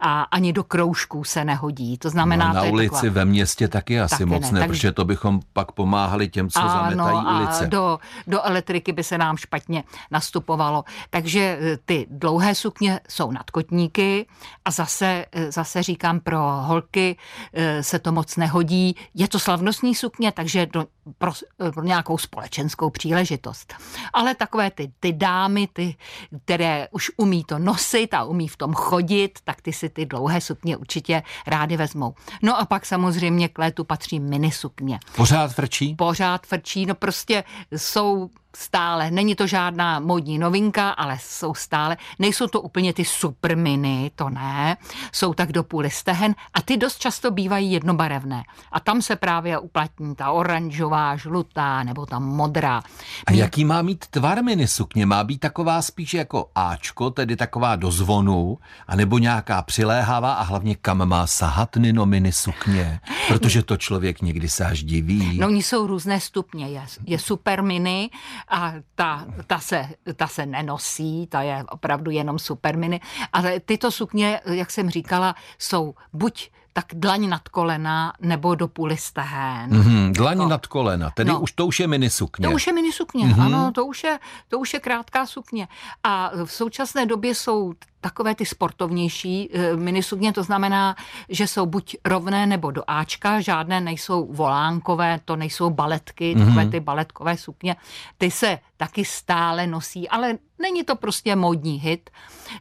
a 0.00 0.22
ani 0.22 0.52
do 0.52 0.64
kroužků 0.64 1.24
se 1.24 1.44
nehodí. 1.44 1.98
To 1.98 2.10
znamená, 2.10 2.48
no, 2.48 2.54
na 2.54 2.62
to 2.62 2.70
ulici 2.70 2.94
taková... 2.94 3.12
ve 3.12 3.24
městě 3.24 3.68
taky 3.68 4.00
asi 4.00 4.10
taky 4.10 4.24
moc 4.24 4.50
ne, 4.50 4.60
ne 4.60 4.68
protože 4.68 4.92
to 4.92 5.04
bychom 5.04 5.40
pak 5.52 5.72
pomáhali 5.72 6.28
těm, 6.28 6.50
co 6.50 6.60
ano, 6.60 6.70
zametají 6.70 7.36
ulice. 7.36 7.64
A 7.64 7.68
do, 7.68 7.98
do 8.26 8.42
elektriky 8.42 8.92
by 8.92 9.04
se 9.04 9.18
nám 9.18 9.36
špatně 9.36 9.84
nastupovalo. 10.10 10.84
Takže 11.10 11.40
e, 11.40 11.76
ty 11.76 12.06
dlouhé 12.10 12.54
sukně 12.54 13.00
jsou 13.08 13.30
nadkotníky 13.30 14.26
a 14.64 14.70
zase, 14.70 15.26
e, 15.32 15.52
zase 15.52 15.82
říkám, 15.82 16.20
pro 16.20 16.38
holky 16.40 17.16
e, 17.52 17.82
se 17.82 17.98
to 17.98 18.12
moc 18.12 18.36
nehodí. 18.36 18.96
Je 19.14 19.28
to 19.28 19.38
slavnostní 19.38 19.94
sukně, 19.94 20.32
takže 20.32 20.66
do, 20.66 20.86
pro, 21.18 21.32
pro 21.74 21.84
nějakou 21.84 22.18
společenskou 22.18 22.90
příležitost. 22.90 23.74
Ale 24.12 24.34
takové 24.34 24.70
ty, 24.70 24.92
ty 25.00 25.12
dámy, 25.12 25.68
ty, 25.72 25.96
které 26.44 26.88
už 26.90 27.10
umí 27.16 27.44
to 27.44 27.58
nosit, 27.58 28.11
a 28.14 28.24
umí 28.24 28.48
v 28.48 28.56
tom 28.56 28.74
chodit, 28.74 29.38
tak 29.44 29.62
ty 29.62 29.72
si 29.72 29.88
ty 29.88 30.06
dlouhé 30.06 30.40
sukně 30.40 30.76
určitě 30.76 31.22
rády 31.46 31.76
vezmou. 31.76 32.14
No 32.42 32.58
a 32.58 32.64
pak 32.64 32.86
samozřejmě 32.86 33.48
k 33.48 33.58
létu 33.58 33.84
patří 33.84 34.20
mini 34.20 34.52
sukně. 34.52 35.00
Pořád 35.16 35.54
frčí? 35.54 35.94
Pořád 35.94 36.46
frčí, 36.46 36.86
no 36.86 36.94
prostě 36.94 37.44
jsou 37.76 38.30
stále. 38.56 39.10
Není 39.10 39.34
to 39.34 39.46
žádná 39.46 40.00
modní 40.00 40.38
novinka, 40.38 40.90
ale 40.90 41.18
jsou 41.20 41.54
stále. 41.54 41.96
Nejsou 42.18 42.46
to 42.46 42.60
úplně 42.60 42.92
ty 42.92 43.04
super 43.04 43.56
mini, 43.56 44.10
to 44.14 44.30
ne. 44.30 44.76
Jsou 45.12 45.34
tak 45.34 45.52
do 45.52 45.62
půly 45.62 45.90
stehen 45.90 46.34
a 46.54 46.62
ty 46.62 46.76
dost 46.76 46.98
často 46.98 47.30
bývají 47.30 47.72
jednobarevné. 47.72 48.42
A 48.72 48.80
tam 48.80 49.02
se 49.02 49.16
právě 49.16 49.58
uplatní 49.58 50.14
ta 50.14 50.30
oranžová, 50.30 51.16
žlutá 51.16 51.82
nebo 51.82 52.06
ta 52.06 52.18
modrá. 52.18 52.82
A 53.26 53.32
jaký 53.32 53.64
má 53.64 53.82
mít 53.82 54.06
tvar 54.06 54.44
mini 54.44 54.68
sukně? 54.68 55.06
Má 55.06 55.24
být 55.24 55.38
taková 55.38 55.82
spíš 55.82 56.14
jako 56.14 56.50
Ačko, 56.54 57.10
tedy 57.10 57.36
taková 57.36 57.76
do 57.76 57.90
zvonu, 57.90 58.58
anebo 58.86 59.18
nějaká 59.18 59.62
přiléhavá 59.62 60.32
a 60.32 60.42
hlavně 60.42 60.74
kam 60.74 61.08
má 61.08 61.26
sahat 61.26 61.76
Nino 61.76 62.06
mini 62.06 62.32
sukně? 62.32 63.00
Protože 63.28 63.62
to 63.62 63.76
člověk 63.76 64.22
někdy 64.22 64.48
se 64.48 64.64
až 64.64 64.84
diví. 64.84 65.38
No, 65.38 65.46
oni 65.46 65.62
jsou 65.62 65.86
různé 65.86 66.20
stupně. 66.20 66.68
Je, 66.68 66.82
je 67.06 67.18
super 67.18 67.62
mini, 67.62 68.10
a 68.48 68.72
ta, 68.94 69.26
ta, 69.46 69.58
se, 69.58 69.88
ta 70.16 70.26
se 70.26 70.46
nenosí, 70.46 71.26
ta 71.26 71.42
je 71.42 71.64
opravdu 71.70 72.10
jenom 72.10 72.38
superminy. 72.38 73.00
Ale 73.32 73.60
tyto 73.60 73.90
sukně, 73.90 74.40
jak 74.46 74.70
jsem 74.70 74.90
říkala, 74.90 75.34
jsou 75.58 75.94
buď 76.12 76.50
tak 76.72 76.84
dlaň 76.92 77.28
nad 77.28 77.48
kolena 77.48 78.12
nebo 78.20 78.54
do 78.54 78.68
půly 78.68 78.96
stehén. 78.96 79.70
Mm-hmm, 79.70 80.12
dlaň 80.12 80.36
jako, 80.36 80.48
nad 80.48 80.66
kolena, 80.66 81.10
tedy 81.10 81.30
no, 81.30 81.40
už 81.40 81.52
to 81.52 81.66
už 81.66 81.80
je 81.80 81.86
minisukně. 81.86 82.48
To 82.48 82.54
už 82.54 82.66
je 82.66 82.72
minisukně, 82.72 83.26
mm-hmm. 83.26 83.42
ano, 83.42 83.72
to 83.74 83.86
už 83.86 84.04
je, 84.04 84.18
to 84.48 84.58
už 84.58 84.74
je 84.74 84.80
krátká 84.80 85.26
sukně. 85.26 85.68
A 86.04 86.30
v 86.44 86.52
současné 86.52 87.06
době 87.06 87.34
jsou 87.34 87.72
takové 88.02 88.34
ty 88.34 88.46
sportovnější 88.46 89.50
e, 89.52 89.76
minisukně, 89.76 90.32
to 90.32 90.42
znamená, 90.42 90.96
že 91.28 91.46
jsou 91.46 91.66
buď 91.66 91.96
rovné 92.04 92.46
nebo 92.46 92.70
do 92.70 92.82
Ačka, 92.86 93.40
žádné 93.40 93.80
nejsou 93.80 94.32
volánkové, 94.32 95.20
to 95.24 95.36
nejsou 95.36 95.70
baletky, 95.70 96.34
mm-hmm. 96.34 96.44
takové 96.44 96.66
ty 96.66 96.80
baletkové 96.80 97.36
sukně, 97.36 97.76
ty 98.18 98.30
se 98.30 98.58
taky 98.76 99.04
stále 99.04 99.66
nosí, 99.66 100.08
ale 100.08 100.38
není 100.58 100.84
to 100.84 100.96
prostě 100.96 101.36
módní 101.36 101.80
hit. 101.80 102.10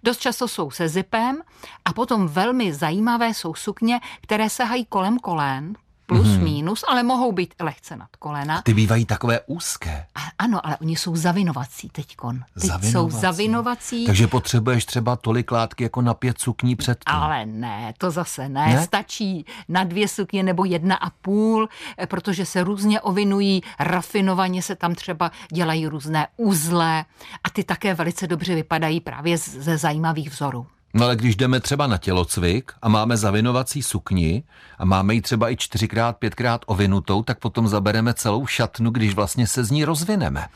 Dost 0.04 0.20
často 0.20 0.48
jsou 0.48 0.72
se 0.72 0.88
zipem 0.90 1.42
a 1.86 1.94
potom 1.94 2.28
velmi 2.28 2.74
zajímavé 2.74 3.34
jsou 3.34 3.54
sukně, 3.54 4.00
které 4.22 4.50
sahají 4.50 4.86
kolem 4.86 5.20
kolen, 5.20 5.74
plus, 6.12 6.28
mm. 6.28 6.44
minus, 6.44 6.84
ale 6.88 7.04
mohou 7.04 7.32
být 7.32 7.54
lehce 7.60 7.96
nad 7.96 8.10
kolena. 8.20 8.62
Ty 8.62 8.74
bývají 8.74 9.06
takové 9.06 9.40
úzké. 9.46 10.06
A, 10.16 10.20
ano, 10.40 10.66
ale 10.66 10.78
oni 10.78 10.96
jsou 10.96 11.16
zavinovací 11.16 11.90
teďkon. 11.90 12.40
Teď 12.54 12.64
zavinovací. 12.64 12.92
jsou 12.92 13.20
zavinovací. 13.20 14.06
Takže 14.06 14.28
potřebuješ 14.28 14.86
třeba 14.86 15.16
tolik 15.16 15.52
látky 15.52 15.84
jako 15.84 16.02
na 16.02 16.14
pět 16.14 16.40
sukní 16.40 16.76
před 16.76 16.98
tím. 17.08 17.16
Ale 17.16 17.46
ne, 17.46 17.94
to 17.98 18.12
zase 18.12 18.50
ne. 18.50 18.68
ne. 18.68 18.84
Stačí 18.84 19.46
na 19.70 19.84
dvě 19.84 20.08
sukně 20.08 20.44
nebo 20.44 20.66
jedna 20.66 20.96
a 20.96 21.10
půl, 21.10 21.70
eh, 21.98 22.08
protože 22.08 22.46
se 22.46 22.64
různě 22.64 23.02
ovinují, 23.02 23.64
rafinovaně 23.80 24.62
se 24.62 24.76
tam 24.76 24.96
třeba 24.96 25.32
dělají 25.54 25.88
různé 25.88 26.28
uzle 26.38 27.06
a 27.44 27.50
ty 27.50 27.64
také 27.64 27.94
velice 27.94 28.28
dobře 28.28 28.56
vypadají 28.56 29.00
právě 29.00 29.38
ze 29.38 29.78
zajímavých 29.78 30.30
vzorů. 30.32 30.68
No 30.94 31.06
ale 31.06 31.16
když 31.16 31.36
jdeme 31.36 31.60
třeba 31.60 31.88
na 31.88 31.98
tělocvik 31.98 32.72
a 32.82 32.90
máme 32.90 33.18
zavinovací 33.18 33.84
sukni 33.84 34.44
a 34.78 34.86
máme 34.86 35.14
ji 35.14 35.22
třeba 35.22 35.52
i 35.52 35.58
čtyřikrát, 35.58 36.18
pětkrát 36.18 36.62
ovinutou, 36.66 37.24
tak 37.24 37.40
potom 37.40 37.68
zabereme 37.68 38.14
celou 38.14 38.46
šatnu, 38.46 38.92
když 38.92 39.14
vlastně 39.14 39.48
se 39.48 39.64
z 39.64 39.72
ní 39.72 39.86
rozvineme. 39.86 40.48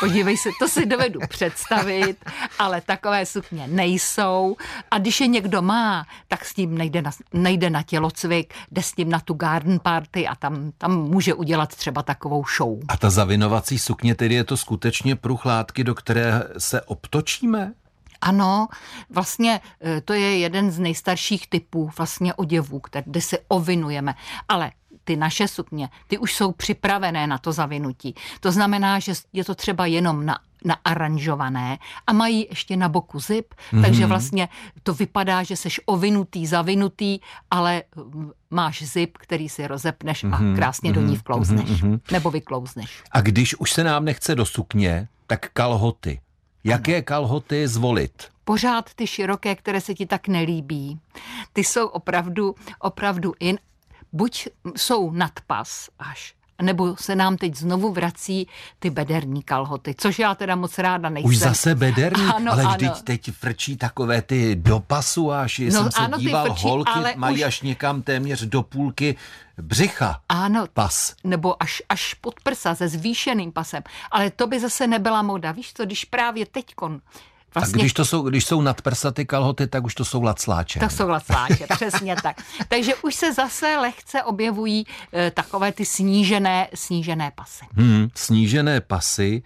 Podívej 0.00 0.36
se, 0.36 0.48
to 0.58 0.68
si 0.68 0.86
dovedu 0.86 1.20
představit, 1.28 2.16
ale 2.58 2.80
takové 2.80 3.26
sukně 3.26 3.66
nejsou. 3.66 4.56
A 4.90 4.98
když 4.98 5.20
je 5.20 5.26
někdo 5.26 5.62
má, 5.62 6.06
tak 6.28 6.44
s 6.44 6.54
tím 6.54 6.78
nejde 6.78 7.02
na, 7.02 7.10
nejde 7.32 7.70
na 7.70 7.82
tělocvik, 7.82 8.54
jde 8.70 8.82
s 8.82 8.92
tím 8.92 9.10
na 9.10 9.20
tu 9.20 9.34
garden 9.34 9.78
party 9.78 10.28
a 10.28 10.34
tam, 10.34 10.72
tam 10.78 10.96
může 10.96 11.34
udělat 11.34 11.74
třeba 11.76 12.02
takovou 12.02 12.44
show. 12.56 12.78
A 12.88 12.96
ta 12.96 13.10
zavinovací 13.10 13.78
sukně, 13.78 14.14
tedy 14.14 14.34
je 14.34 14.44
to 14.44 14.56
skutečně 14.56 15.16
pruh 15.16 15.46
látky, 15.46 15.84
do 15.84 15.94
které 15.94 16.42
se 16.58 16.82
obtočíme? 16.82 17.72
Ano, 18.20 18.68
vlastně 19.10 19.60
e, 19.84 20.00
to 20.00 20.12
je 20.12 20.38
jeden 20.38 20.70
z 20.70 20.78
nejstarších 20.78 21.48
typů 21.48 21.90
vlastně 21.98 22.34
oděvů, 22.34 22.80
kde 23.04 23.20
se 23.20 23.38
ovinujeme. 23.48 24.14
Ale 24.48 24.72
ty 25.04 25.16
naše 25.16 25.48
sukně, 25.48 25.88
ty 26.06 26.18
už 26.18 26.34
jsou 26.34 26.52
připravené 26.52 27.26
na 27.26 27.38
to 27.38 27.52
zavinutí. 27.52 28.14
To 28.40 28.52
znamená, 28.52 28.98
že 28.98 29.12
je 29.32 29.44
to 29.44 29.54
třeba 29.54 29.86
jenom 29.86 30.26
na 30.26 30.38
naaranžované 30.64 31.78
a 32.06 32.12
mají 32.12 32.46
ještě 32.50 32.76
na 32.76 32.88
boku 32.88 33.20
zip, 33.20 33.54
mm-hmm. 33.54 33.82
takže 33.82 34.06
vlastně 34.06 34.48
to 34.82 34.94
vypadá, 34.94 35.42
že 35.42 35.56
seš 35.56 35.80
ovinutý, 35.86 36.46
zavinutý, 36.46 37.18
ale 37.50 37.82
máš 38.50 38.82
zip, 38.82 39.18
který 39.18 39.48
si 39.48 39.66
rozepneš 39.66 40.24
mm-hmm. 40.24 40.34
a 40.34 40.38
mhm. 40.38 40.56
krásně 40.56 40.90
mm-hmm. 40.90 40.94
do 40.94 41.00
ní 41.00 41.12
mhm. 41.12 41.16
vklouzneš. 41.16 41.82
Mm-hmm. 41.82 42.00
Nebo 42.12 42.30
vyklouzneš. 42.30 43.02
A 43.10 43.20
když 43.20 43.54
už 43.54 43.72
se 43.72 43.84
nám 43.84 44.04
nechce 44.04 44.34
do 44.34 44.46
sukně, 44.46 45.08
tak 45.26 45.50
kalhoty. 45.52 46.20
Jaké 46.64 47.02
kalhoty 47.02 47.68
zvolit? 47.68 48.28
Pořád 48.44 48.94
ty 48.94 49.06
široké, 49.06 49.54
které 49.54 49.80
se 49.80 49.94
ti 49.94 50.06
tak 50.06 50.28
nelíbí. 50.28 51.00
Ty 51.52 51.64
jsou 51.64 51.86
opravdu, 51.86 52.54
opravdu 52.78 53.32
in. 53.40 53.58
Buď 54.12 54.48
jsou 54.76 55.10
nadpas 55.10 55.88
až, 55.98 56.34
nebo 56.62 56.96
se 56.96 57.16
nám 57.16 57.36
teď 57.36 57.56
znovu 57.56 57.92
vrací 57.92 58.48
ty 58.78 58.90
bederní 58.90 59.42
kalhoty, 59.42 59.94
což 59.98 60.18
já 60.18 60.34
teda 60.34 60.56
moc 60.56 60.78
ráda 60.78 61.08
nejsem. 61.08 61.28
Už 61.28 61.38
zase 61.38 61.74
bederní? 61.74 62.24
Ano, 62.24 62.52
ale 62.52 62.66
vždyť 62.66 62.90
ano. 62.90 63.00
teď 63.04 63.30
frčí 63.32 63.76
takové 63.76 64.22
ty 64.22 64.56
do 64.56 64.80
pasu 64.80 65.32
až, 65.32 65.58
no, 65.58 65.70
jsem 65.70 65.92
se 65.92 66.00
ano, 66.00 66.18
díval, 66.18 66.46
frčí, 66.46 66.68
holky 66.68 67.00
mají 67.16 67.36
už... 67.36 67.42
až 67.42 67.62
někam 67.62 68.02
téměř 68.02 68.42
do 68.42 68.62
půlky 68.62 69.16
břicha. 69.62 70.20
Ano. 70.28 70.66
Pas. 70.72 71.14
Nebo 71.24 71.62
až, 71.62 71.82
až 71.88 72.14
pod 72.14 72.40
prsa 72.40 72.74
se 72.74 72.88
zvýšeným 72.88 73.52
pasem. 73.52 73.82
Ale 74.10 74.30
to 74.30 74.46
by 74.46 74.60
zase 74.60 74.86
nebyla 74.86 75.22
moda. 75.22 75.52
Víš 75.52 75.72
co, 75.74 75.84
když 75.84 76.04
právě 76.04 76.46
teďkon 76.46 77.00
Vlastně... 77.54 77.80
A 77.80 77.82
když, 77.82 77.92
to 77.92 78.04
jsou, 78.04 78.22
když 78.22 78.44
jsou 78.44 78.62
nadprsaty 78.62 79.26
kalhoty, 79.26 79.66
tak 79.66 79.84
už 79.84 79.94
to 79.94 80.04
jsou 80.04 80.22
lacláče. 80.22 80.80
To 80.80 80.88
jsou 80.88 81.08
lacláče, 81.08 81.66
přesně 81.74 82.16
tak. 82.22 82.42
Takže 82.68 82.94
už 82.94 83.14
se 83.14 83.32
zase 83.32 83.76
lehce 83.76 84.22
objevují 84.22 84.86
e, 85.14 85.30
takové 85.30 85.72
ty 85.72 85.84
snížené, 85.84 86.68
snížené 86.74 87.32
pasy. 87.34 87.64
Hmm, 87.76 88.08
snížené 88.14 88.80
pasy, 88.80 89.42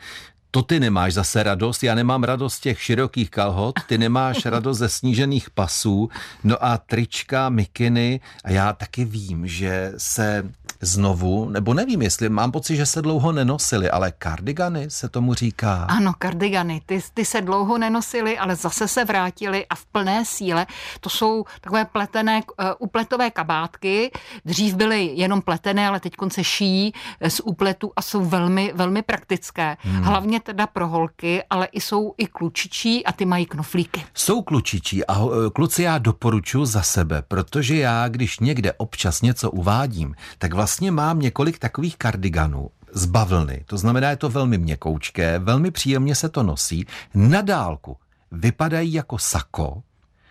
to 0.51 0.63
ty 0.63 0.81
nemáš 0.81 1.15
zase 1.15 1.43
radost, 1.43 1.83
já 1.83 1.95
nemám 1.95 2.25
radost 2.25 2.61
těch 2.61 2.83
širokých 2.83 3.31
kalhot, 3.31 3.75
ty 3.87 3.99
nemáš 3.99 4.45
radost 4.45 4.79
ze 4.79 4.89
snížených 4.89 5.51
pasů, 5.51 6.11
no 6.45 6.65
a 6.65 6.79
trička, 6.79 7.49
mikiny 7.49 8.21
a 8.45 8.51
já 8.51 8.73
taky 8.73 9.05
vím, 9.05 9.47
že 9.47 9.93
se 9.97 10.51
znovu, 10.81 11.49
nebo 11.49 11.75
nevím, 11.75 12.03
jestli 12.03 12.29
mám 12.29 12.53
pocit, 12.53 12.77
že 12.77 12.87
se 12.87 13.03
dlouho 13.03 13.33
nenosily, 13.33 13.91
ale 13.91 14.13
kardigany 14.13 14.91
se 14.91 15.09
tomu 15.09 15.35
říká. 15.35 15.87
Ano, 15.89 16.13
kardigany, 16.19 16.83
ty, 16.87 17.01
ty 17.15 17.25
se 17.25 17.41
dlouho 17.41 17.79
nenosily, 17.79 18.39
ale 18.39 18.57
zase 18.57 18.89
se 18.89 19.05
vrátily 19.05 19.67
a 19.67 19.75
v 19.75 19.87
plné 19.87 20.25
síle. 20.25 20.67
To 21.01 21.11
jsou 21.11 21.45
takové 21.61 21.85
pletené, 21.85 22.43
uh, 22.43 22.67
upletové 22.79 23.31
kabátky. 23.31 24.11
Dřív 24.45 24.75
byly 24.75 25.11
jenom 25.15 25.43
pletené, 25.43 25.89
ale 25.89 26.01
teď 26.01 26.15
se 26.29 26.45
šijí 26.45 26.93
eh, 27.21 27.31
z 27.31 27.41
úpletu 27.41 27.93
a 27.97 28.03
jsou 28.03 28.25
velmi, 28.25 28.73
velmi 28.75 29.03
praktické. 29.03 29.77
Hmm. 29.81 30.03
Hlavně 30.03 30.41
teda 30.41 30.67
pro 30.67 30.89
holky, 30.89 31.43
ale 31.51 31.67
i 31.67 31.81
jsou 31.81 32.15
i 32.19 32.27
klučičí 32.27 33.07
a 33.07 33.13
ty 33.13 33.25
mají 33.25 33.47
knoflíky. 33.47 34.05
Jsou 34.15 34.43
klučičí 34.43 35.07
a 35.07 35.15
eh, 35.25 35.51
kluci 35.51 35.83
já 35.83 35.99
doporučuji 35.99 36.65
za 36.65 36.83
sebe, 36.83 37.23
protože 37.29 37.77
já, 37.77 38.09
když 38.09 38.39
někde 38.41 38.73
občas 38.73 39.23
něco 39.23 39.51
uvádím, 39.51 40.15
tak 40.39 40.55
vlastně 40.55 40.74
vlastně 40.75 40.91
mám 40.91 41.21
několik 41.21 41.59
takových 41.59 41.97
kardiganů 41.97 42.71
z 42.93 43.07
bavlny. 43.07 43.65
To 43.67 43.79
znamená, 43.79 44.11
je 44.11 44.17
to 44.17 44.29
velmi 44.29 44.59
měkoučké, 44.59 45.39
velmi 45.39 45.71
příjemně 45.71 46.15
se 46.15 46.29
to 46.29 46.43
nosí. 46.43 46.87
Na 47.15 47.41
dálku 47.41 47.97
vypadají 48.31 48.93
jako 48.93 49.19
sako, 49.19 49.83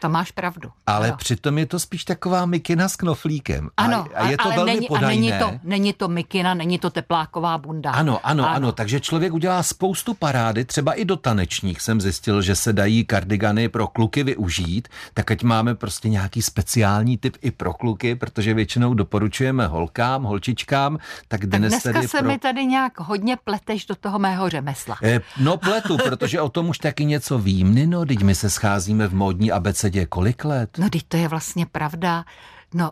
to 0.04 0.10
máš 0.10 0.32
pravdu. 0.32 0.70
Ale 0.88 1.08
ano. 1.08 1.18
přitom 1.18 1.58
je 1.58 1.66
to 1.66 1.80
spíš 1.80 2.04
taková 2.06 2.46
mikina 2.46 2.90
s 2.90 2.96
knoflíkem. 2.96 3.70
Ano, 3.78 4.06
a, 4.16 4.20
a 4.20 4.30
je 4.30 4.38
to 4.38 4.46
ale 4.46 4.56
velmi 4.56 4.74
není, 4.74 4.88
podajné. 4.88 5.08
A 5.08 5.16
není 5.16 5.32
to, 5.40 5.60
není 5.64 5.94
to 5.94 6.08
mikina, 6.08 6.54
není 6.54 6.80
to 6.80 6.90
tepláková 6.90 7.58
bunda. 7.58 7.92
Ano, 7.92 8.20
ano, 8.24 8.44
ano, 8.44 8.56
ano. 8.56 8.72
Takže 8.72 9.00
člověk 9.00 9.34
udělá 9.34 9.64
spoustu 9.64 10.14
parády, 10.14 10.66
třeba 10.66 10.94
i 10.94 11.06
do 11.06 11.16
tanečních 11.18 11.82
jsem 11.82 12.02
zjistil, 12.02 12.42
že 12.42 12.56
se 12.56 12.74
dají 12.74 13.06
kardigany 13.06 13.70
pro 13.70 13.88
kluky 13.88 14.24
využít, 14.24 14.88
tak 15.14 15.32
ať 15.32 15.44
máme 15.44 15.76
prostě 15.76 16.10
nějaký 16.10 16.42
speciální 16.42 17.18
typ 17.18 17.38
i 17.42 17.52
pro 17.52 17.74
kluky, 17.74 18.16
protože 18.16 18.54
většinou 18.54 18.94
doporučujeme 18.94 19.68
holkám, 19.68 20.24
holčičkám, 20.24 20.98
tak 21.28 21.46
dnes 21.46 21.84
tak 21.84 21.94
dneska 21.94 22.18
se 22.18 22.18
pro... 22.18 22.28
mi 22.28 22.40
tady 22.40 22.66
nějak 22.66 23.00
hodně 23.00 23.38
pleteš 23.44 23.86
do 23.86 23.96
toho 23.96 24.20
mého 24.20 24.50
řemesla. 24.50 24.98
Eh, 25.04 25.22
no 25.40 25.58
pletu, 25.58 25.98
protože 25.98 26.42
o 26.42 26.50
tom 26.50 26.70
už 26.70 26.78
taky 26.78 27.06
něco 27.06 27.40
vím. 27.40 27.90
No, 27.90 28.06
teď 28.06 28.22
my 28.24 28.36
se 28.36 28.50
scházíme 28.50 29.08
v 29.08 29.16
módní 29.16 29.52
abecedě 29.52 29.93
je 29.96 30.06
kolik 30.06 30.46
let? 30.46 30.78
No, 30.78 30.90
teď 30.90 31.04
to 31.08 31.18
je 31.18 31.28
vlastně 31.28 31.66
pravda. 31.66 32.26
No, 32.74 32.92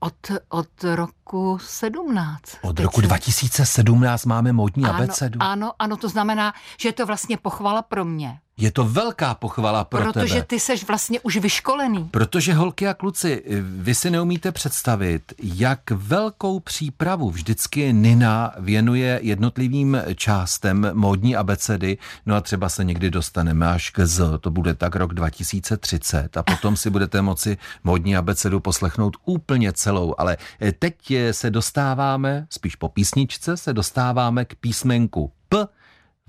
od, 0.00 0.14
od 0.48 0.84
roku 0.94 1.58
17. 1.62 2.42
Od 2.62 2.76
Teď 2.76 2.84
roku 2.84 3.00
2017 3.00 4.24
máme 4.24 4.52
módní 4.52 4.84
ano, 4.84 4.94
abecedu. 4.94 5.42
Ano, 5.42 5.72
ano, 5.78 5.96
to 5.96 6.08
znamená, 6.08 6.52
že 6.78 6.88
je 6.88 6.92
to 6.92 7.06
vlastně 7.06 7.36
pochvala 7.36 7.82
pro 7.82 8.04
mě. 8.04 8.38
Je 8.60 8.70
to 8.70 8.84
velká 8.84 9.34
pochvala 9.34 9.84
pro 9.84 9.98
Protože 10.00 10.12
tebe. 10.12 10.24
Protože 10.24 10.42
ty 10.42 10.60
seš 10.60 10.84
vlastně 10.84 11.20
už 11.20 11.36
vyškolený. 11.36 12.08
Protože 12.10 12.54
holky 12.54 12.88
a 12.88 12.94
kluci, 12.94 13.42
vy 13.60 13.94
si 13.94 14.10
neumíte 14.10 14.52
představit, 14.52 15.32
jak 15.42 15.90
velkou 15.90 16.60
přípravu 16.60 17.30
vždycky 17.30 17.92
Nina 17.92 18.54
věnuje 18.58 19.20
jednotlivým 19.22 20.02
částem 20.14 20.90
módní 20.94 21.36
abecedy. 21.36 21.98
No 22.26 22.34
a 22.34 22.40
třeba 22.40 22.68
se 22.68 22.84
někdy 22.84 23.10
dostaneme 23.10 23.68
až 23.68 23.90
k 23.90 24.06
Z, 24.06 24.38
to 24.40 24.50
bude 24.50 24.74
tak 24.74 24.96
rok 24.96 25.14
2030 25.14 26.36
a 26.36 26.42
potom 26.42 26.76
si 26.76 26.90
budete 26.90 27.22
moci 27.22 27.58
módní 27.84 28.16
abecedu 28.16 28.60
poslechnout 28.60 29.16
úplně 29.24 29.72
celou. 29.72 30.14
Ale 30.18 30.36
teď 30.78 30.94
se 31.30 31.50
dostáváme, 31.50 32.46
spíš 32.50 32.76
po 32.76 32.88
písničce, 32.88 33.56
se 33.56 33.72
dostáváme 33.72 34.44
k 34.44 34.54
písmenku 34.54 35.32
P 35.48 35.66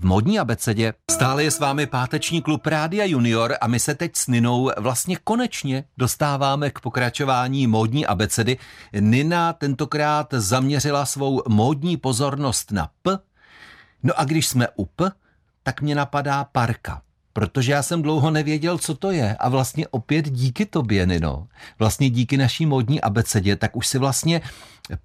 v 0.02 0.06
modní 0.06 0.40
abecedě. 0.40 0.94
Stále 1.12 1.44
je 1.44 1.52
s 1.52 1.60
vámi 1.60 1.88
páteční 1.88 2.42
klub 2.42 2.68
Rádia 2.68 3.06
Junior 3.06 3.56
a 3.62 3.68
my 3.68 3.80
se 3.80 3.96
teď 3.96 4.16
s 4.16 4.28
Ninou 4.28 4.72
vlastně 4.78 5.18
konečně 5.24 5.84
dostáváme 5.98 6.72
k 6.72 6.80
pokračování 6.80 7.68
módní 7.68 8.06
abecedy. 8.06 8.58
Nina 9.00 9.54
tentokrát 9.54 10.34
zaměřila 10.34 11.06
svou 11.06 11.42
módní 11.48 11.98
pozornost 11.98 12.72
na 12.72 12.90
P. 13.02 13.18
No 14.04 14.20
a 14.20 14.24
když 14.24 14.48
jsme 14.48 14.68
u 14.76 14.86
P, 14.86 15.12
tak 15.64 15.82
mě 15.82 15.96
napadá 15.96 16.44
parka 16.44 17.02
protože 17.34 17.72
já 17.72 17.84
jsem 17.84 18.02
dlouho 18.02 18.32
nevěděl, 18.32 18.78
co 18.78 18.96
to 18.96 19.12
je 19.12 19.36
a 19.36 19.50
vlastně 19.50 19.88
opět 19.88 20.30
díky 20.30 20.66
tobě, 20.66 21.06
Nino, 21.06 21.48
vlastně 21.80 22.10
díky 22.10 22.38
naší 22.38 22.66
módní 22.66 23.02
abecedě, 23.02 23.56
tak 23.56 23.76
už 23.76 23.88
si 23.88 23.98
vlastně 23.98 24.42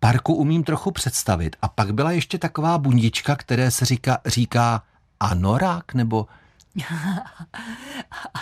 parku 0.00 0.34
umím 0.34 0.64
trochu 0.64 0.90
představit. 0.90 1.56
A 1.62 1.68
pak 1.68 1.94
byla 1.94 2.10
ještě 2.10 2.38
taková 2.38 2.78
bundička, 2.78 3.36
které 3.36 3.70
se 3.70 3.84
říká, 3.84 4.18
říká 4.26 4.82
anorák 5.20 5.94
nebo 5.94 6.26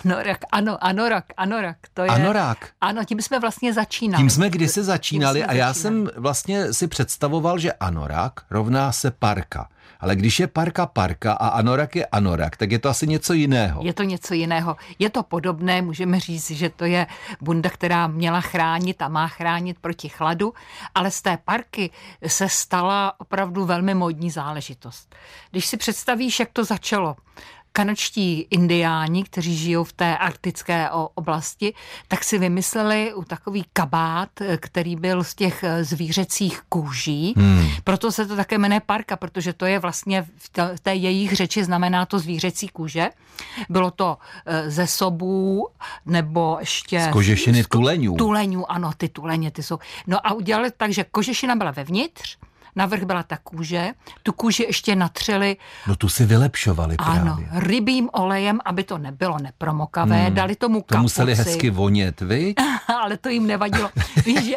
anorak, 0.05 0.39
ano, 0.53 0.85
anorak, 0.85 1.25
anorak. 1.37 1.77
To 1.95 2.03
je, 2.03 2.09
anorak. 2.09 2.69
Ano, 2.81 3.05
tím 3.05 3.23
jsme 3.23 3.41
vlastně 3.41 3.73
začínali. 3.73 4.23
Tím 4.23 4.31
jsme 4.31 4.51
kdysi 4.51 4.83
začínali 4.83 5.41
jsme 5.41 5.47
a 5.47 5.53
já 5.53 5.73
začínali. 5.73 6.07
jsem 6.07 6.21
vlastně 6.21 6.73
si 6.73 6.89
představoval, 6.89 7.59
že 7.59 7.73
anorak 7.73 8.41
rovná 8.51 8.93
se 8.93 9.11
parka. 9.11 9.69
Ale 10.05 10.17
když 10.17 10.41
je 10.41 10.47
parka 10.47 10.87
parka 10.87 11.33
a 11.33 11.49
anorak 11.49 11.97
je 11.97 12.07
anorak, 12.07 12.57
tak 12.57 12.73
je 12.73 12.79
to 12.79 12.89
asi 12.89 13.07
něco 13.07 13.33
jiného. 13.33 13.83
Je 13.85 13.93
to 13.93 14.03
něco 14.03 14.35
jiného. 14.35 14.77
Je 14.99 15.11
to 15.11 15.23
podobné, 15.23 15.83
můžeme 15.83 16.21
říct, 16.21 16.51
že 16.51 16.69
to 16.69 16.85
je 16.85 17.07
bunda, 17.41 17.71
která 17.71 18.07
měla 18.07 18.41
chránit 18.41 19.03
a 19.03 19.09
má 19.09 19.29
chránit 19.29 19.79
proti 19.81 20.09
chladu, 20.09 20.55
ale 20.95 21.11
z 21.11 21.23
té 21.23 21.39
parky 21.45 21.91
se 22.27 22.49
stala 22.49 23.13
opravdu 23.21 23.65
velmi 23.65 23.95
módní 23.95 24.31
záležitost. 24.31 25.15
Když 25.51 25.67
si 25.67 25.77
představíš, 25.77 26.41
jak 26.41 26.49
to 26.53 26.65
začalo, 26.65 27.17
kanadští 27.77 28.47
indiáni, 28.51 29.25
kteří 29.25 29.57
žijou 29.57 29.85
v 29.85 29.93
té 29.93 30.19
arktické 30.19 30.91
oblasti, 31.15 31.75
tak 32.09 32.25
si 32.25 32.39
vymysleli 32.39 33.15
u 33.15 33.25
takový 33.25 33.65
kabát, 33.73 34.29
který 34.57 34.97
byl 34.97 35.25
z 35.25 35.35
těch 35.35 35.65
eh, 35.65 35.85
zvířecích 35.85 36.61
kůží. 36.69 37.35
Hmm. 37.37 37.69
Proto 37.85 38.13
se 38.13 38.27
to 38.27 38.37
také 38.37 38.59
jmenuje 38.59 38.81
parka, 38.81 39.17
protože 39.17 39.53
to 39.53 39.67
je 39.67 39.79
vlastně 39.79 40.27
v 40.75 40.81
té 40.83 40.95
jejich 40.95 41.33
řeči 41.33 41.65
znamená 41.65 42.07
to 42.07 42.19
zvířecí 42.19 42.69
kůže. 42.69 43.11
Bylo 43.69 43.91
to 43.91 44.19
eh, 44.47 44.71
ze 44.71 44.87
sobů 44.87 45.69
nebo 46.07 46.57
ještě... 46.61 47.01
Z 47.01 47.09
kožešiny 47.09 47.65
tuleňů. 47.65 48.17
Tuleňů, 48.17 48.71
ano, 48.71 48.91
ty 48.97 49.09
tuleně, 49.09 49.51
ty 49.51 49.63
jsou. 49.63 49.79
No 50.07 50.27
a 50.27 50.33
udělali 50.33 50.71
tak, 50.77 50.93
že 50.93 51.05
kožešina 51.05 51.57
byla 51.57 51.71
vevnitř, 51.71 52.39
navrch 52.77 53.03
byla 53.03 53.23
ta 53.23 53.37
kůže, 53.37 53.93
tu 54.23 54.33
kůži 54.33 54.63
ještě 54.63 54.97
natřeli. 54.97 55.57
No 55.87 55.97
tu 55.97 56.09
si 56.09 56.25
vylepšovali 56.25 56.97
právě. 56.97 57.21
Ano, 57.21 57.39
rybím 57.53 58.11
olejem, 58.13 58.61
aby 58.65 58.85
to 58.85 58.99
nebylo 58.99 59.39
nepromokavé, 59.39 60.25
hmm, 60.25 60.35
dali 60.35 60.57
tomu 60.57 60.81
kapuci. 60.81 60.97
To 60.97 61.03
museli 61.03 61.35
hezky 61.35 61.71
vonět, 61.71 62.21
vy? 62.21 62.55
Ale 63.03 63.17
to 63.17 63.29
jim 63.29 63.47
nevadilo. 63.47 63.91
Víš, 64.27 64.45
že, 64.45 64.55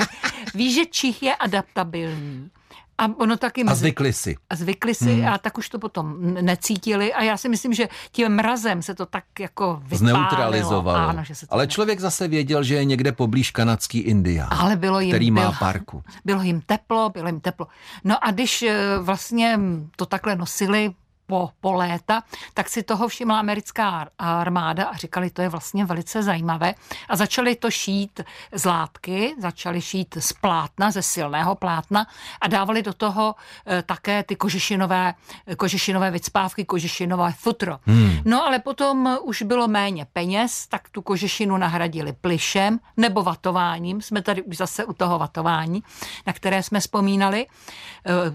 víš, 0.53 0.75
že 0.75 0.85
čich 0.85 1.23
je 1.23 1.35
adaptabilní. 1.35 2.49
A 2.97 3.05
ono 3.17 3.37
taky. 3.37 3.63
A 3.63 3.75
zvykli 3.75 4.13
si. 4.13 4.35
A 4.49 4.55
zvykli 4.55 4.95
si 4.95 5.13
hmm. 5.13 5.27
a 5.27 5.37
tak 5.37 5.57
už 5.57 5.69
to 5.69 5.79
potom 5.79 6.33
necítili 6.41 7.13
a 7.13 7.23
já 7.23 7.37
si 7.37 7.49
myslím, 7.49 7.73
že 7.73 7.87
tím 8.11 8.29
mrazem 8.29 8.81
se 8.81 8.95
to 8.95 9.05
tak 9.05 9.23
jako 9.39 9.79
vypálilo. 9.83 9.97
Zneutralizovalo. 9.97 11.09
Ano, 11.09 11.23
že 11.23 11.35
se 11.35 11.47
to 11.47 11.53
Ale 11.53 11.63
ne... 11.63 11.67
člověk 11.67 11.99
zase 11.99 12.27
věděl, 12.27 12.63
že 12.63 12.75
je 12.75 12.85
někde 12.85 13.11
poblíž 13.11 13.51
kanadský 13.51 13.99
Indián, 13.99 14.49
Ale 14.51 14.75
bylo 14.75 14.99
jim, 14.99 15.11
který 15.11 15.31
má 15.31 15.41
bylo, 15.41 15.53
parku. 15.59 16.03
Bylo 16.25 16.41
jim 16.41 16.61
teplo, 16.61 17.09
bylo 17.09 17.27
jim 17.27 17.39
teplo. 17.39 17.67
No 18.03 18.25
a 18.25 18.31
když 18.31 18.61
eh, 18.61 18.97
vlastně 18.99 19.59
to 19.95 20.05
takhle 20.05 20.35
nosili 20.35 20.93
po, 21.27 21.49
po 21.61 21.73
léta, 21.73 22.23
tak 22.53 22.69
si 22.69 22.83
toho 22.83 23.07
všimla 23.07 23.39
americká 23.39 24.07
armáda 24.17 24.85
a 24.85 24.95
říkali, 24.95 25.29
to 25.29 25.41
je 25.41 25.49
vlastně 25.49 25.85
velice 25.85 26.23
zajímavé. 26.23 26.73
A 27.09 27.15
začali 27.15 27.55
to 27.55 27.71
šít 27.71 28.21
z 28.51 28.65
látky, 28.65 29.35
začali 29.39 29.81
šít 29.81 30.17
z 30.19 30.33
plátna, 30.33 30.91
ze 30.91 31.01
silného 31.01 31.55
plátna 31.55 32.07
a 32.41 32.47
dávali 32.47 32.81
do 32.83 32.93
toho 32.93 33.35
e, 33.67 33.81
také 33.81 34.23
ty 34.23 34.35
kožešinové, 34.35 35.13
kožešinové 35.57 36.11
vycpávky, 36.11 36.65
kožešinové 36.65 37.31
futro. 37.31 37.79
Hmm. 37.85 38.19
No 38.25 38.45
ale 38.45 38.59
potom 38.59 39.17
už 39.21 39.41
bylo 39.41 39.67
méně 39.67 40.07
peněz, 40.13 40.67
tak 40.67 40.89
tu 40.89 41.01
kožešinu 41.01 41.57
nahradili 41.57 42.13
plišem 42.13 42.79
nebo 42.97 43.23
vatováním. 43.23 44.01
Jsme 44.01 44.21
tady 44.21 44.41
už 44.41 44.57
zase 44.57 44.85
u 44.85 44.93
toho 44.93 45.19
vatování, 45.19 45.83
na 46.27 46.33
které 46.33 46.63
jsme 46.63 46.79
vzpomínali. 46.79 47.45
E, 47.45 47.47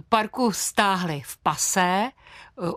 parku 0.08 0.52
stáhli 0.52 1.22
v 1.24 1.36
pasé, 1.36 2.10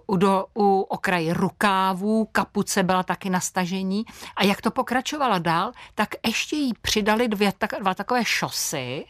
u, 0.08 0.18
do, 0.18 0.46
u 0.58 0.82
okraje 0.82 1.34
rukávů, 1.34 2.26
kapuce 2.32 2.84
byla 2.84 3.04
taky 3.04 3.30
na 3.30 3.40
stažení. 3.40 4.06
A 4.36 4.44
jak 4.44 4.62
to 4.62 4.72
pokračovalo 4.72 5.40
dál, 5.40 5.72
tak 5.96 6.10
ještě 6.26 6.56
jí 6.56 6.74
přidali 6.82 7.28
dvě, 7.28 7.54
tak, 7.58 7.74
dva 7.80 7.94
takové 7.94 8.26
šosy, 8.26 9.06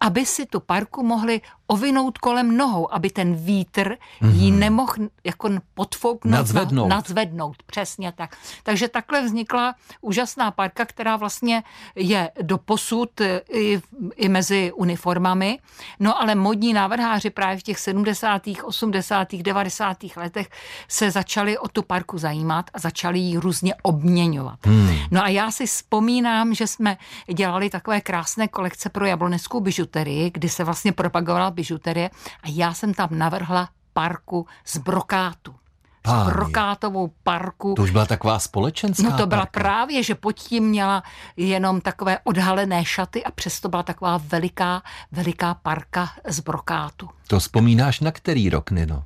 aby 0.00 0.26
si 0.26 0.46
tu 0.46 0.60
parku 0.60 1.02
mohli 1.02 1.40
ovinout 1.66 2.18
kolem 2.18 2.56
nohou, 2.56 2.94
aby 2.94 3.10
ten 3.10 3.34
vítr 3.34 3.96
mm-hmm. 4.22 4.34
jí 4.34 4.50
nemohl 4.50 4.92
jako 5.24 5.50
podfouknout, 5.74 6.32
nadzvednout. 6.32 6.88
nadzvednout. 6.88 7.56
Přesně 7.62 8.12
tak. 8.12 8.36
Takže 8.62 8.88
takhle 8.88 9.22
vznikla 9.22 9.74
úžasná 10.00 10.50
parka, 10.50 10.84
která 10.84 11.16
vlastně 11.16 11.62
je 11.94 12.30
do 12.42 12.58
posud 12.58 13.20
i, 13.50 13.80
i 14.16 14.28
mezi 14.28 14.72
uniformami. 14.72 15.58
No 16.00 16.20
ale 16.20 16.34
modní 16.34 16.72
návrháři 16.72 17.30
právě 17.30 17.58
v 17.58 17.62
těch 17.62 17.78
70., 17.78 18.42
80., 18.62 19.34
90. 19.34 19.96
letech 20.16 20.48
se 20.88 21.10
začali 21.10 21.58
o 21.58 21.68
tu 21.68 21.82
parku 21.82 22.18
zajímat 22.18 22.70
a 22.74 22.78
začali 22.78 23.18
ji 23.18 23.36
různě 23.36 23.74
obměňovat. 23.82 24.66
Hmm. 24.66 24.96
No 25.10 25.24
a 25.24 25.28
já 25.28 25.50
si 25.50 25.66
vzpomínám, 25.66 26.54
že 26.54 26.66
jsme 26.66 26.96
dělali 27.34 27.70
takové 27.70 28.00
krásné 28.00 28.48
kolekce 28.48 28.88
pro 28.88 29.06
jabloneckou 29.56 29.60
bižuterii, 29.60 30.30
kdy 30.30 30.48
se 30.48 30.64
vlastně 30.64 30.92
propagovala 30.92 31.50
bižuterie 31.50 32.10
a 32.42 32.46
já 32.48 32.74
jsem 32.74 32.94
tam 32.94 33.08
navrhla 33.12 33.68
parku 33.92 34.46
z 34.64 34.78
brokátu. 34.78 35.54
Páni. 36.02 36.30
brokátovou 36.30 37.10
parku. 37.22 37.74
To 37.74 37.82
už 37.82 37.90
byla 37.90 38.06
taková 38.06 38.38
společenská 38.38 39.02
No 39.02 39.16
to 39.16 39.26
byla 39.26 39.40
parka. 39.46 39.60
právě, 39.60 40.02
že 40.02 40.14
pod 40.14 40.32
tím 40.32 40.64
měla 40.64 41.02
jenom 41.36 41.80
takové 41.80 42.18
odhalené 42.24 42.84
šaty 42.84 43.24
a 43.24 43.30
přesto 43.30 43.68
byla 43.68 43.82
taková 43.82 44.18
veliká, 44.22 44.82
veliká 45.12 45.54
parka 45.54 46.10
z 46.28 46.40
brokátu. 46.40 47.08
To 47.26 47.40
vzpomínáš 47.40 48.00
na 48.00 48.12
který 48.12 48.50
rok, 48.50 48.70
Nino? 48.70 49.04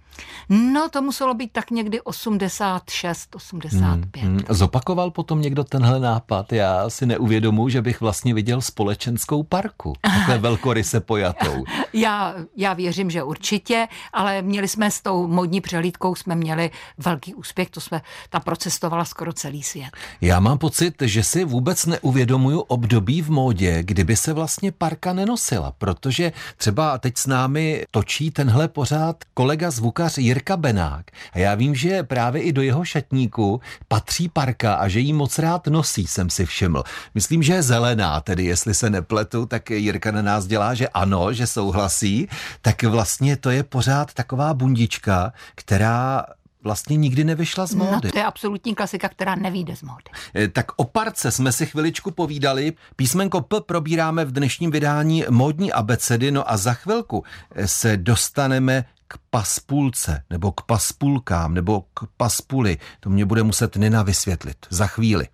No, 0.48 0.88
to 0.88 1.02
muselo 1.02 1.34
být 1.34 1.52
tak 1.52 1.70
někdy 1.70 2.00
86, 2.00 3.34
85. 3.34 4.24
Hmm, 4.24 4.36
hmm. 4.36 4.44
Zopakoval 4.48 5.10
potom 5.10 5.42
někdo 5.42 5.64
tenhle 5.64 6.00
nápad? 6.00 6.52
Já 6.52 6.90
si 6.90 7.06
neuvědomuji, 7.06 7.68
že 7.68 7.82
bych 7.82 8.00
vlastně 8.00 8.34
viděl 8.34 8.60
společenskou 8.60 9.42
parku. 9.42 9.92
Takhle 10.00 10.38
velkoryse 10.48 11.00
pojatou. 11.00 11.64
já, 11.92 12.34
já 12.56 12.72
věřím, 12.72 13.10
že 13.10 13.22
určitě, 13.22 13.88
ale 14.12 14.42
měli 14.42 14.68
jsme 14.68 14.90
s 14.90 15.00
tou 15.00 15.26
modní 15.26 15.60
přehlídkou, 15.60 16.14
jsme 16.14 16.34
měli 16.34 16.70
velký 16.98 17.34
úspěch, 17.34 17.70
to 17.70 17.80
jsme, 17.80 18.02
ta 18.30 18.40
procestovala 18.40 19.04
skoro 19.04 19.32
celý 19.32 19.62
svět. 19.62 19.90
Já 20.20 20.40
mám 20.40 20.58
pocit, 20.58 20.94
že 21.02 21.22
si 21.22 21.44
vůbec 21.44 21.86
neuvědomuju 21.86 22.60
období 22.60 23.22
v 23.22 23.30
módě, 23.30 23.82
kdyby 23.82 24.16
se 24.16 24.32
vlastně 24.32 24.72
parka 24.72 25.12
nenosila, 25.12 25.72
protože 25.78 26.32
třeba 26.56 26.98
teď 26.98 27.16
s 27.16 27.26
námi 27.26 27.84
točí 27.90 28.09
tenhle 28.32 28.68
pořád 28.68 29.16
kolega 29.34 29.70
zvukař 29.70 30.18
Jirka 30.18 30.56
Benák. 30.56 31.10
A 31.32 31.38
já 31.38 31.54
vím, 31.54 31.74
že 31.74 32.02
právě 32.02 32.42
i 32.42 32.52
do 32.52 32.62
jeho 32.62 32.84
šatníku 32.84 33.60
patří 33.88 34.28
parka 34.28 34.74
a 34.74 34.88
že 34.88 35.00
jí 35.00 35.12
moc 35.12 35.38
rád 35.38 35.66
nosí, 35.66 36.06
jsem 36.06 36.30
si 36.30 36.46
všiml. 36.46 36.82
Myslím, 37.14 37.42
že 37.42 37.52
je 37.52 37.62
zelená, 37.62 38.20
tedy 38.20 38.44
jestli 38.44 38.74
se 38.74 38.90
nepletu, 38.90 39.46
tak 39.46 39.70
Jirka 39.70 40.10
na 40.10 40.22
nás 40.22 40.46
dělá, 40.46 40.74
že 40.74 40.88
ano, 40.88 41.32
že 41.32 41.46
souhlasí. 41.46 42.28
Tak 42.62 42.82
vlastně 42.82 43.36
to 43.36 43.50
je 43.50 43.62
pořád 43.62 44.14
taková 44.14 44.54
bundička, 44.54 45.32
která 45.54 46.24
vlastně 46.64 46.96
nikdy 46.96 47.24
nevyšla 47.24 47.66
z 47.66 47.74
módy. 47.74 47.90
No, 48.04 48.10
to 48.12 48.18
je 48.18 48.24
absolutní 48.24 48.74
klasika, 48.74 49.08
která 49.08 49.34
nevíde 49.34 49.76
z 49.76 49.82
módy. 49.82 50.04
Eh, 50.34 50.48
tak 50.48 50.66
o 50.76 50.84
parce 50.84 51.30
jsme 51.30 51.52
si 51.52 51.66
chviličku 51.66 52.10
povídali. 52.10 52.72
Písmenko 52.96 53.40
P 53.40 53.60
probíráme 53.60 54.24
v 54.24 54.32
dnešním 54.32 54.70
vydání 54.70 55.24
módní 55.30 55.72
abecedy, 55.72 56.30
no 56.30 56.50
a 56.50 56.56
za 56.56 56.74
chvilku 56.74 57.24
eh, 57.54 57.68
se 57.68 57.96
dostaneme 57.96 58.84
k 59.08 59.18
paspulce, 59.30 60.22
nebo 60.30 60.52
k 60.52 60.62
paspulkám, 60.62 61.54
nebo 61.54 61.80
k 61.80 62.00
paspuli. 62.16 62.78
To 63.00 63.10
mě 63.10 63.24
bude 63.24 63.42
muset 63.42 63.76
Nina 63.76 64.02
vysvětlit. 64.02 64.56
Za 64.70 64.86
chvíli. 64.86 65.28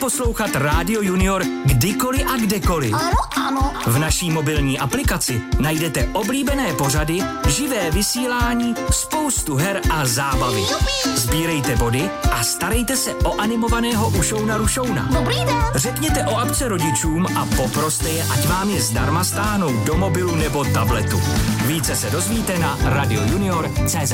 Poslouchat 0.00 0.50
Rádio 0.54 1.02
Junior 1.02 1.44
kdykoliv 1.64 2.26
a 2.26 2.36
kdekoliv? 2.36 2.94
Ano, 2.94 3.18
ano. 3.46 3.72
V 3.86 3.98
naší 3.98 4.30
mobilní 4.30 4.78
aplikaci 4.78 5.42
najdete 5.58 6.08
oblíbené 6.12 6.72
pořady, 6.72 7.18
živé 7.48 7.90
vysílání, 7.90 8.74
spoustu 8.90 9.56
her 9.56 9.80
a 9.90 10.06
zábavy. 10.06 10.60
Jupi. 10.60 11.18
Sbírejte 11.18 11.76
body 11.76 12.10
a 12.32 12.44
starejte 12.44 12.96
se 12.96 13.14
o 13.14 13.40
animovaného 13.40 14.08
Ušouna 14.08 14.56
Rušouna. 14.56 15.08
Dobrý 15.12 15.36
den. 15.36 15.64
Řekněte 15.74 16.24
o 16.26 16.38
apce 16.38 16.68
rodičům 16.68 17.26
a 17.36 17.46
poproste 17.56 18.08
je, 18.08 18.24
ať 18.24 18.46
vám 18.46 18.70
je 18.70 18.82
zdarma 18.82 19.24
stáhnou 19.24 19.84
do 19.84 19.94
mobilu 19.94 20.34
nebo 20.34 20.64
tabletu. 20.64 21.20
Více 21.66 21.96
se 21.96 22.10
dozvíte 22.10 22.58
na 22.58 22.78
radiojunior.cz. 22.82 24.12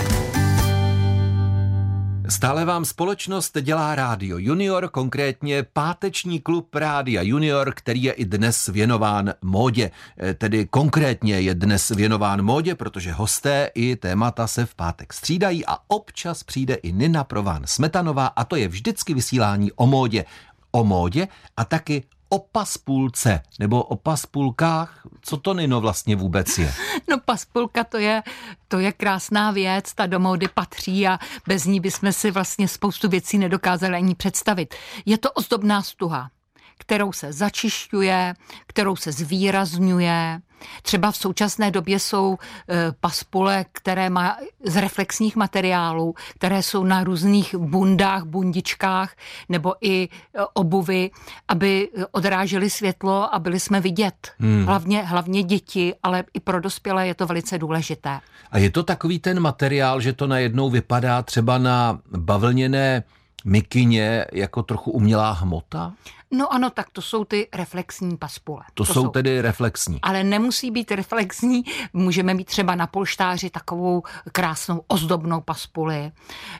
Stále 2.28 2.64
vám 2.64 2.84
společnost 2.84 3.58
dělá 3.60 3.94
Rádio 3.94 4.38
Junior, 4.38 4.88
konkrétně 4.88 5.62
páteční 5.62 6.40
klub 6.40 6.74
Rádia 6.74 7.22
Junior, 7.22 7.72
který 7.74 8.02
je 8.02 8.12
i 8.12 8.24
dnes 8.24 8.66
věnován 8.66 9.34
módě. 9.42 9.90
E, 10.22 10.34
tedy 10.34 10.66
konkrétně 10.66 11.40
je 11.40 11.54
dnes 11.54 11.88
věnován 11.88 12.42
módě, 12.42 12.74
protože 12.74 13.12
hosté 13.12 13.70
i 13.74 13.96
témata 13.96 14.46
se 14.46 14.66
v 14.66 14.74
pátek 14.74 15.12
střídají 15.12 15.66
a 15.66 15.78
občas 15.88 16.42
přijde 16.42 16.74
i 16.74 16.92
Nina 16.92 17.24
Prován 17.24 17.62
Smetanová 17.66 18.26
a 18.26 18.44
to 18.44 18.56
je 18.56 18.68
vždycky 18.68 19.14
vysílání 19.14 19.72
o 19.72 19.86
módě. 19.86 20.24
O 20.70 20.84
módě 20.84 21.28
a 21.56 21.64
taky 21.64 22.02
o 22.32 22.38
paspůlce 22.38 23.42
nebo 23.58 23.82
o 23.82 23.96
paspůlkách. 23.96 25.06
Co 25.22 25.36
to 25.36 25.54
Nino 25.54 25.80
vlastně 25.80 26.16
vůbec 26.16 26.58
je? 26.58 26.72
No 27.10 27.18
paspůlka 27.24 27.84
to 27.84 27.98
je, 27.98 28.22
to 28.68 28.78
je 28.78 28.92
krásná 28.92 29.50
věc, 29.50 29.94
ta 29.94 30.06
do 30.06 30.20
módy 30.20 30.48
patří 30.48 31.08
a 31.08 31.18
bez 31.46 31.64
ní 31.64 31.80
bychom 31.80 32.12
si 32.12 32.30
vlastně 32.30 32.68
spoustu 32.68 33.08
věcí 33.08 33.38
nedokázali 33.38 33.94
ani 33.96 34.14
představit. 34.14 34.74
Je 35.06 35.18
to 35.18 35.32
ozdobná 35.32 35.82
stuha 35.82 36.30
kterou 36.78 37.12
se 37.12 37.32
začišťuje, 37.32 38.34
kterou 38.66 38.96
se 38.96 39.12
zvýrazňuje. 39.12 40.40
Třeba 40.82 41.10
v 41.10 41.16
současné 41.16 41.70
době 41.70 41.98
jsou 41.98 42.38
e, 42.38 42.92
paspule, 43.00 43.64
které 43.72 44.10
má 44.10 44.36
z 44.64 44.76
reflexních 44.76 45.36
materiálů, 45.36 46.14
které 46.34 46.62
jsou 46.62 46.84
na 46.84 47.04
různých 47.04 47.54
bundách, 47.54 48.24
bundičkách 48.24 49.16
nebo 49.48 49.74
i 49.80 50.04
e, 50.04 50.08
obuvy, 50.54 51.10
aby 51.48 51.88
odrážely 52.10 52.70
světlo 52.70 53.34
a 53.34 53.38
byli 53.38 53.60
jsme 53.60 53.80
vidět. 53.80 54.32
Hmm. 54.38 54.64
Hlavně, 54.66 55.02
hlavně 55.02 55.42
děti, 55.42 55.94
ale 56.02 56.24
i 56.34 56.40
pro 56.40 56.60
dospělé 56.60 57.06
je 57.06 57.14
to 57.14 57.26
velice 57.26 57.58
důležité. 57.58 58.20
A 58.50 58.58
je 58.58 58.70
to 58.70 58.82
takový 58.82 59.18
ten 59.18 59.40
materiál, 59.40 60.00
že 60.00 60.12
to 60.12 60.26
najednou 60.26 60.70
vypadá 60.70 61.22
třeba 61.22 61.58
na 61.58 61.98
bavlněné 62.16 63.02
mikině 63.44 64.24
jako 64.32 64.62
trochu 64.62 64.90
umělá 64.90 65.30
hmota? 65.30 65.92
No 66.32 66.52
ano, 66.52 66.70
tak 66.70 66.90
to 66.92 67.02
jsou 67.02 67.24
ty 67.24 67.48
reflexní 67.54 68.16
paspule. 68.16 68.62
To, 68.74 68.84
to 68.84 68.92
jsou, 68.92 69.02
jsou 69.02 69.08
tedy 69.08 69.40
reflexní. 69.40 69.98
Ale 70.02 70.24
nemusí 70.24 70.70
být 70.70 70.90
reflexní. 70.92 71.64
Můžeme 71.92 72.34
mít 72.34 72.44
třeba 72.44 72.74
na 72.74 72.86
polštáři 72.86 73.50
takovou 73.50 74.02
krásnou 74.32 74.82
ozdobnou 74.86 75.40
paspuli, 75.40 76.12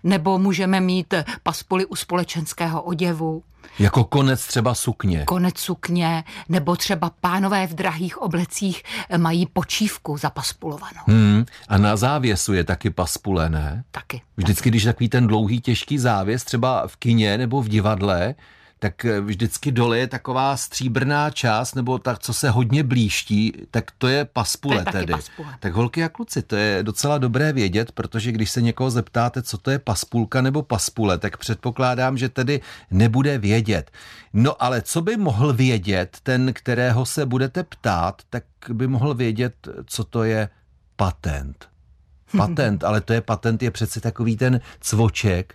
nebo 0.05 0.39
můžeme 0.39 0.81
mít 0.81 1.15
paspuli 1.43 1.87
u 1.87 1.97
společenského 1.97 2.83
oděvu. 2.83 3.43
Jako 3.79 4.05
konec 4.05 4.47
třeba 4.47 4.75
sukně. 4.75 5.25
Konec 5.25 5.59
sukně, 5.59 6.25
nebo 6.49 6.77
třeba 6.77 7.11
pánové 7.21 7.67
v 7.67 7.75
drahých 7.75 8.23
oblecích 8.23 8.83
mají 9.17 9.47
počívku 9.47 10.17
zapaspulovanou. 10.17 11.01
Hmm, 11.07 11.45
a 11.69 11.79
na 11.79 11.97
závěsu 11.97 12.53
je 12.53 12.65
taky 12.65 12.91
paspule, 12.91 13.49
ne? 13.49 13.85
Taky. 13.91 14.23
Vždycky, 14.37 14.63
taky. 14.63 14.71
když 14.71 14.85
takový 14.85 15.09
ten 15.09 15.27
dlouhý, 15.27 15.61
těžký 15.61 15.99
závěs, 15.99 16.45
třeba 16.45 16.87
v 16.87 16.97
kině 16.97 17.39
nebo 17.39 17.63
v 17.63 17.69
divadle, 17.69 18.35
tak 18.83 19.05
eh, 19.05 19.21
vždycky 19.21 19.73
dole 19.73 19.99
je 19.99 20.07
taková 20.07 20.57
stříbrná 20.57 21.31
část, 21.31 21.75
nebo 21.75 21.99
tak, 21.99 22.19
co 22.19 22.35
se 22.35 22.51
hodně 22.51 22.83
blíští, 22.83 23.53
tak 23.71 23.91
to 23.99 24.09
je 24.09 24.25
paspule 24.25 24.85
to 24.85 24.89
je 24.89 24.93
tedy. 24.93 25.13
Paspule. 25.13 25.57
Tak 25.61 25.73
holky 25.73 26.05
a 26.05 26.09
kluci, 26.09 26.43
to 26.43 26.57
je 26.57 26.83
docela 26.83 27.19
dobré 27.19 27.53
vědět, 27.53 27.93
protože 27.93 28.33
když 28.33 28.51
se 28.51 28.63
někoho 28.63 28.91
zeptáte, 28.91 29.43
co 29.43 29.59
to 29.59 29.71
je 29.71 29.79
paspulka 29.79 30.43
nebo 30.43 30.63
paspule, 30.63 31.19
tak 31.19 31.37
předpokládám, 31.37 32.19
že 32.19 32.29
tedy 32.29 32.61
nebude 32.91 33.39
vědět. 33.39 33.91
No 34.33 34.63
ale 34.63 34.83
co 34.83 35.03
by 35.03 35.17
mohl 35.17 35.53
vědět 35.53 36.19
ten, 36.23 36.53
kterého 36.53 37.07
se 37.07 37.27
budete 37.27 37.63
ptát, 37.63 38.23
tak 38.31 38.45
by 38.73 38.87
mohl 38.87 39.15
vědět, 39.15 39.69
co 39.87 40.05
to 40.05 40.25
je 40.25 40.49
patent. 40.97 41.69
Patent, 42.37 42.85
ale 42.85 43.01
to 43.01 43.13
je 43.13 43.21
patent, 43.21 43.63
je 43.63 43.71
přeci 43.71 44.01
takový 44.01 44.37
ten 44.37 44.61
cvoček, 44.81 45.55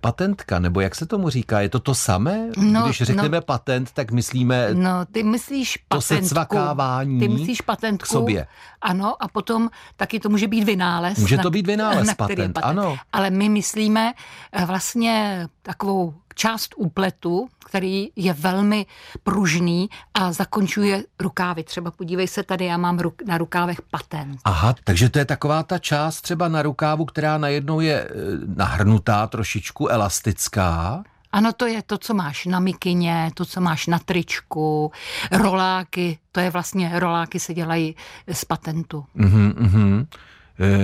patentka, 0.00 0.58
nebo 0.58 0.80
jak 0.80 0.94
se 0.94 1.06
tomu 1.06 1.28
říká? 1.30 1.60
Je 1.60 1.68
to 1.68 1.80
to 1.80 1.94
samé? 1.94 2.50
No, 2.56 2.84
Když 2.84 3.02
řekneme 3.02 3.36
no, 3.36 3.42
patent, 3.42 3.92
tak 3.92 4.10
myslíme 4.10 4.68
No, 4.72 5.06
ty 5.12 5.22
myslíš 5.22 5.76
patentku. 5.88 6.20
To 6.20 6.28
cvakávání 6.28 7.20
Ty 7.20 7.28
myslíš 7.28 7.60
patentku. 7.60 8.04
K 8.04 8.06
sobě. 8.06 8.46
Ano, 8.80 9.22
a 9.22 9.28
potom 9.28 9.68
taky 9.96 10.20
to 10.20 10.28
může 10.28 10.48
být 10.48 10.64
vynález. 10.64 11.18
Může 11.18 11.38
to 11.38 11.50
být 11.50 11.66
vynález, 11.66 12.06
na 12.06 12.14
patent, 12.14 12.54
patent, 12.54 12.58
ano. 12.62 12.96
Ale 13.12 13.30
my 13.30 13.48
myslíme 13.48 14.12
eh, 14.52 14.64
vlastně 14.66 15.46
takovou 15.62 16.14
část 16.38 16.74
úpletu, 16.76 17.48
který 17.66 18.08
je 18.16 18.32
velmi 18.32 18.86
pružný 19.22 19.90
a 20.14 20.32
zakončuje 20.32 21.04
rukávy. 21.20 21.64
Třeba 21.64 21.90
podívej 21.90 22.28
se 22.28 22.42
tady, 22.42 22.64
já 22.64 22.76
mám 22.76 22.98
na 23.26 23.38
rukávech 23.38 23.82
patent. 23.82 24.40
Aha, 24.44 24.74
takže 24.84 25.08
to 25.08 25.18
je 25.18 25.24
taková 25.24 25.62
ta 25.62 25.78
část 25.78 26.20
třeba 26.20 26.48
na 26.48 26.62
rukávu, 26.62 27.04
která 27.04 27.38
najednou 27.38 27.80
je 27.80 28.00
e, 28.00 28.08
nahrnutá, 28.56 29.26
trošičku 29.26 29.88
elastická. 29.88 31.02
Ano, 31.32 31.52
to 31.52 31.66
je 31.66 31.82
to, 31.82 31.98
co 31.98 32.14
máš 32.14 32.46
na 32.46 32.60
mikině, 32.60 33.30
to, 33.34 33.44
co 33.44 33.60
máš 33.60 33.86
na 33.86 33.98
tričku, 33.98 34.92
roláky, 35.32 36.18
to 36.32 36.40
je 36.40 36.50
vlastně, 36.50 36.92
roláky 36.94 37.40
se 37.40 37.54
dělají 37.54 37.96
z 38.32 38.44
patentu. 38.44 39.04
Mm-hmm, 39.16 39.54
mm-hmm. 39.54 40.06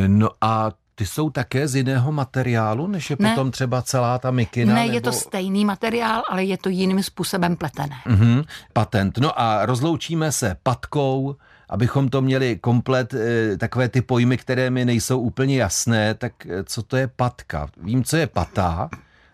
No 0.07 0.29
a 0.40 0.71
ty 0.94 1.07
jsou 1.07 1.30
také 1.30 1.68
z 1.68 1.76
jiného 1.76 2.12
materiálu, 2.12 2.87
než 2.87 3.11
je 3.11 3.16
ne. 3.20 3.30
potom 3.30 3.50
třeba 3.50 3.83
celá 3.83 4.18
ta 4.18 4.30
mikina? 4.30 4.74
Ne, 4.74 4.80
nebo... 4.80 4.94
je 4.94 5.00
to 5.00 5.12
stejný 5.12 5.64
materiál, 5.64 6.22
ale 6.30 6.44
je 6.44 6.59
to 6.59 6.68
jiným 6.68 7.02
způsobem 7.02 7.57
pletené. 7.57 7.96
Mm-hmm, 8.07 8.44
patent. 8.72 9.18
No 9.18 9.40
a 9.40 9.66
rozloučíme 9.66 10.33
se 10.33 10.57
patkou, 10.62 11.37
abychom 11.68 12.09
to 12.09 12.22
měli 12.22 12.57
komplet, 12.57 13.14
e, 13.14 13.57
takové 13.57 13.88
ty 13.88 14.02
pojmy, 14.02 14.37
které 14.37 14.70
mi 14.70 14.85
nejsou 14.85 15.20
úplně 15.20 15.57
jasné, 15.57 16.14
tak 16.14 16.46
e, 16.46 16.64
co 16.64 16.83
to 16.83 16.96
je 16.96 17.09
patka? 17.09 17.68
Vím, 17.76 18.04
co 18.04 18.16
je 18.16 18.26
patá, 18.26 18.88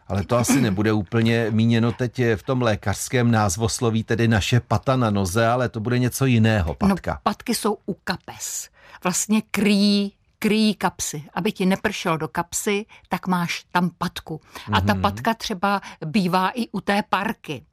ale 0.09 0.25
to 0.25 0.37
asi 0.37 0.61
nebude 0.61 0.93
úplně 0.93 1.47
míněno 1.51 1.93
teď 1.93 2.21
v 2.37 2.43
tom 2.43 2.63
lékařském 2.63 3.31
názvosloví, 3.31 4.05
tedy 4.05 4.29
naše 4.29 4.61
pata 4.61 4.97
na 4.97 5.11
noze, 5.11 5.47
ale 5.47 5.69
to 5.69 5.81
bude 5.81 5.99
něco 5.99 6.27
jiného, 6.27 6.75
patka. 6.75 7.13
No, 7.13 7.19
patky 7.23 7.55
jsou 7.55 7.77
u 7.87 7.97
kapes. 8.05 8.69
Vlastně 9.05 9.43
kryjí 9.51 10.13
kryjí 10.41 10.75
kapsy. 10.75 11.25
Aby 11.35 11.53
ti 11.53 11.67
nepršel 11.67 12.19
do 12.19 12.29
kapsy, 12.29 12.87
tak 13.09 13.27
máš 13.27 13.65
tam 13.71 13.91
patku. 13.99 14.41
A 14.73 14.81
ta 14.81 14.95
mhm. 14.95 15.03
patka 15.03 15.35
třeba 15.35 15.81
bývá 16.07 16.51
i 16.51 16.69
u 16.69 16.81
té 16.81 17.03
parky 17.09 17.65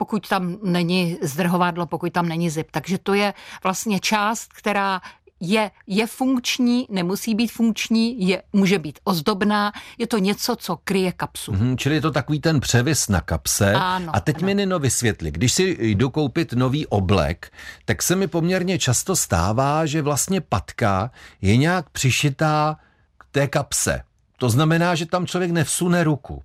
pokud 0.00 0.28
tam 0.28 0.56
není 0.62 1.18
zdrhovadlo, 1.22 1.86
pokud 1.86 2.12
tam 2.12 2.28
není 2.28 2.50
zip. 2.50 2.70
Takže 2.70 2.98
to 2.98 3.14
je 3.14 3.34
vlastně 3.62 4.00
část, 4.00 4.52
která 4.52 5.00
je, 5.40 5.70
je 5.86 6.06
funkční, 6.06 6.86
nemusí 6.90 7.34
být 7.34 7.52
funkční, 7.52 8.28
je, 8.28 8.42
může 8.52 8.78
být 8.78 8.98
ozdobná, 9.04 9.72
je 9.98 10.06
to 10.06 10.18
něco, 10.18 10.56
co 10.56 10.76
kryje 10.84 11.12
kapsu. 11.12 11.52
Hmm, 11.52 11.78
čili 11.78 11.94
je 11.94 12.00
to 12.00 12.10
takový 12.10 12.40
ten 12.40 12.60
převis 12.60 13.08
na 13.08 13.20
kapse. 13.20 13.72
Ano, 13.72 14.16
a 14.16 14.20
teď 14.20 14.36
ano. 14.36 14.46
mi 14.46 14.54
Nino 14.54 14.78
vysvětli, 14.78 15.30
když 15.30 15.52
si 15.52 15.76
jdu 15.80 16.10
koupit 16.10 16.52
nový 16.52 16.86
oblek, 16.86 17.52
tak 17.84 18.02
se 18.02 18.16
mi 18.16 18.26
poměrně 18.26 18.78
často 18.78 19.16
stává, 19.16 19.86
že 19.86 20.02
vlastně 20.02 20.40
patka 20.40 21.10
je 21.42 21.56
nějak 21.56 21.90
přišitá 21.90 22.76
k 23.18 23.24
té 23.30 23.46
kapse. 23.46 24.02
To 24.38 24.50
znamená, 24.50 24.94
že 24.94 25.06
tam 25.06 25.26
člověk 25.26 25.50
nevsune 25.50 26.04
ruku. 26.04 26.42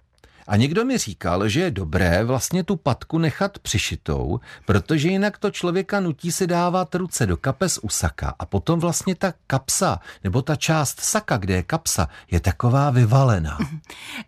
A 0.47 0.55
někdo 0.55 0.85
mi 0.85 0.97
říkal, 0.97 1.49
že 1.49 1.61
je 1.61 1.71
dobré 1.71 2.23
vlastně 2.23 2.63
tu 2.63 2.75
patku 2.75 3.17
nechat 3.17 3.59
přišitou, 3.59 4.39
protože 4.65 5.09
jinak 5.09 5.37
to 5.37 5.51
člověka 5.51 5.99
nutí 5.99 6.31
si 6.31 6.47
dávat 6.47 6.95
ruce 6.95 7.25
do 7.25 7.37
kapes 7.37 7.79
u 7.81 7.89
saka 7.89 8.35
a 8.39 8.45
potom 8.45 8.79
vlastně 8.79 9.15
ta 9.15 9.33
kapsa, 9.47 9.99
nebo 10.23 10.41
ta 10.41 10.55
část 10.55 10.99
saka, 10.99 11.37
kde 11.37 11.53
je 11.53 11.63
kapsa, 11.63 12.09
je 12.31 12.39
taková 12.39 12.89
vyvalená. 12.89 13.57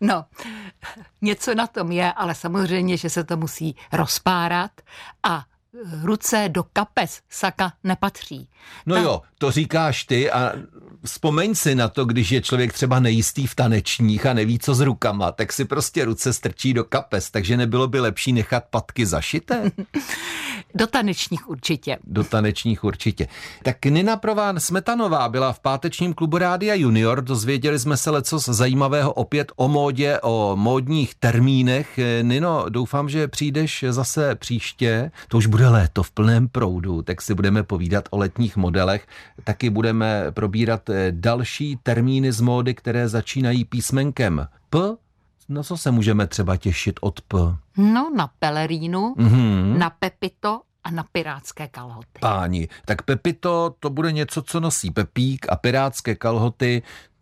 No, 0.01 0.25
něco 1.21 1.56
na 1.56 1.67
tom 1.67 1.91
je, 1.91 2.13
ale 2.13 2.36
samozřejmě, 2.36 2.97
že 2.97 3.10
se 3.10 3.23
to 3.23 3.38
musí 3.38 3.75
rozpárat 3.93 4.71
a 5.23 5.45
ruce 6.03 6.49
do 6.49 6.63
kapes 6.63 7.21
saka 7.29 7.73
nepatří. 7.83 8.49
No 8.85 8.95
Ta... 8.95 9.01
jo, 9.01 9.21
to 9.37 9.51
říkáš 9.51 10.03
ty 10.03 10.31
a 10.31 10.53
vzpomeň 11.03 11.55
si 11.55 11.75
na 11.75 11.87
to, 11.87 12.05
když 12.05 12.31
je 12.31 12.41
člověk 12.41 12.73
třeba 12.73 12.99
nejistý 12.99 13.47
v 13.47 13.55
tanečních 13.55 14.25
a 14.25 14.33
neví, 14.33 14.59
co 14.59 14.75
s 14.75 14.79
rukama, 14.79 15.31
tak 15.31 15.53
si 15.53 15.65
prostě 15.65 16.05
ruce 16.05 16.33
strčí 16.33 16.73
do 16.73 16.83
kapes, 16.83 17.31
takže 17.31 17.57
nebylo 17.57 17.87
by 17.87 17.99
lepší 17.99 18.33
nechat 18.33 18.63
patky 18.69 19.05
zašité? 19.05 19.71
do 20.75 20.87
tanečních 20.87 21.49
určitě. 21.49 21.97
Do 22.03 22.23
tanečních 22.23 22.83
určitě. 22.83 23.27
Tak 23.63 23.85
Nina 23.85 24.17
Prován 24.17 24.59
Smetanová 24.59 25.29
byla 25.29 25.53
v 25.53 25.59
pátečním 25.59 26.13
klubu 26.13 26.37
Rádia 26.37 26.75
Junior, 26.75 27.23
dozvěděli 27.23 27.79
jsme 27.79 27.97
se 27.97 28.09
leco 28.09 28.39
zajímavého 28.39 29.13
opět 29.13 29.51
o 29.55 29.67
módě, 29.67 30.19
o 30.21 30.55
módních 30.55 31.15
termínech. 31.15 31.99
Nino, 32.21 32.65
doufám, 32.69 33.09
že 33.09 33.27
přijdeš 33.27 33.85
zase 33.89 34.35
příště, 34.35 35.11
to 35.27 35.37
už 35.37 35.45
bude 35.45 35.66
léto 35.69 36.03
v 36.03 36.12
plném 36.12 36.47
proudu, 36.47 37.01
tak 37.01 37.21
si 37.21 37.34
budeme 37.34 37.63
povídat 37.63 38.06
o 38.12 38.17
letních 38.17 38.58
modelech, 38.58 39.08
taky 39.43 39.69
budeme 39.69 40.32
probírat 40.32 40.89
eh, 40.89 41.12
další 41.12 41.80
termíny 41.84 42.32
z 42.32 42.41
módy, 42.41 42.73
které 42.73 43.10
začínají 43.10 43.65
písmenkem 43.65 44.47
P. 44.69 44.80
Na 45.49 45.63
co 45.63 45.77
se 45.77 45.91
můžeme 45.91 46.27
třeba 46.27 46.58
těšit 46.58 46.99
od 47.01 47.21
P? 47.21 47.38
No, 47.77 48.12
na 48.15 48.30
pelerínu, 48.39 49.15
mm-hmm. 49.17 49.77
na 49.77 49.89
pepito 49.89 50.62
a 50.84 50.91
na 50.91 51.06
pirátské 51.12 51.67
kalhoty. 51.67 52.19
Páni, 52.19 52.67
tak 52.86 53.01
Pepito 53.01 53.75
to 53.80 53.89
bude 53.89 54.12
něco, 54.12 54.41
co 54.41 54.60
nosí 54.60 54.91
Pepík 54.91 55.45
a 55.49 55.56
pirátské 55.56 56.15
kalhoty 56.15 56.82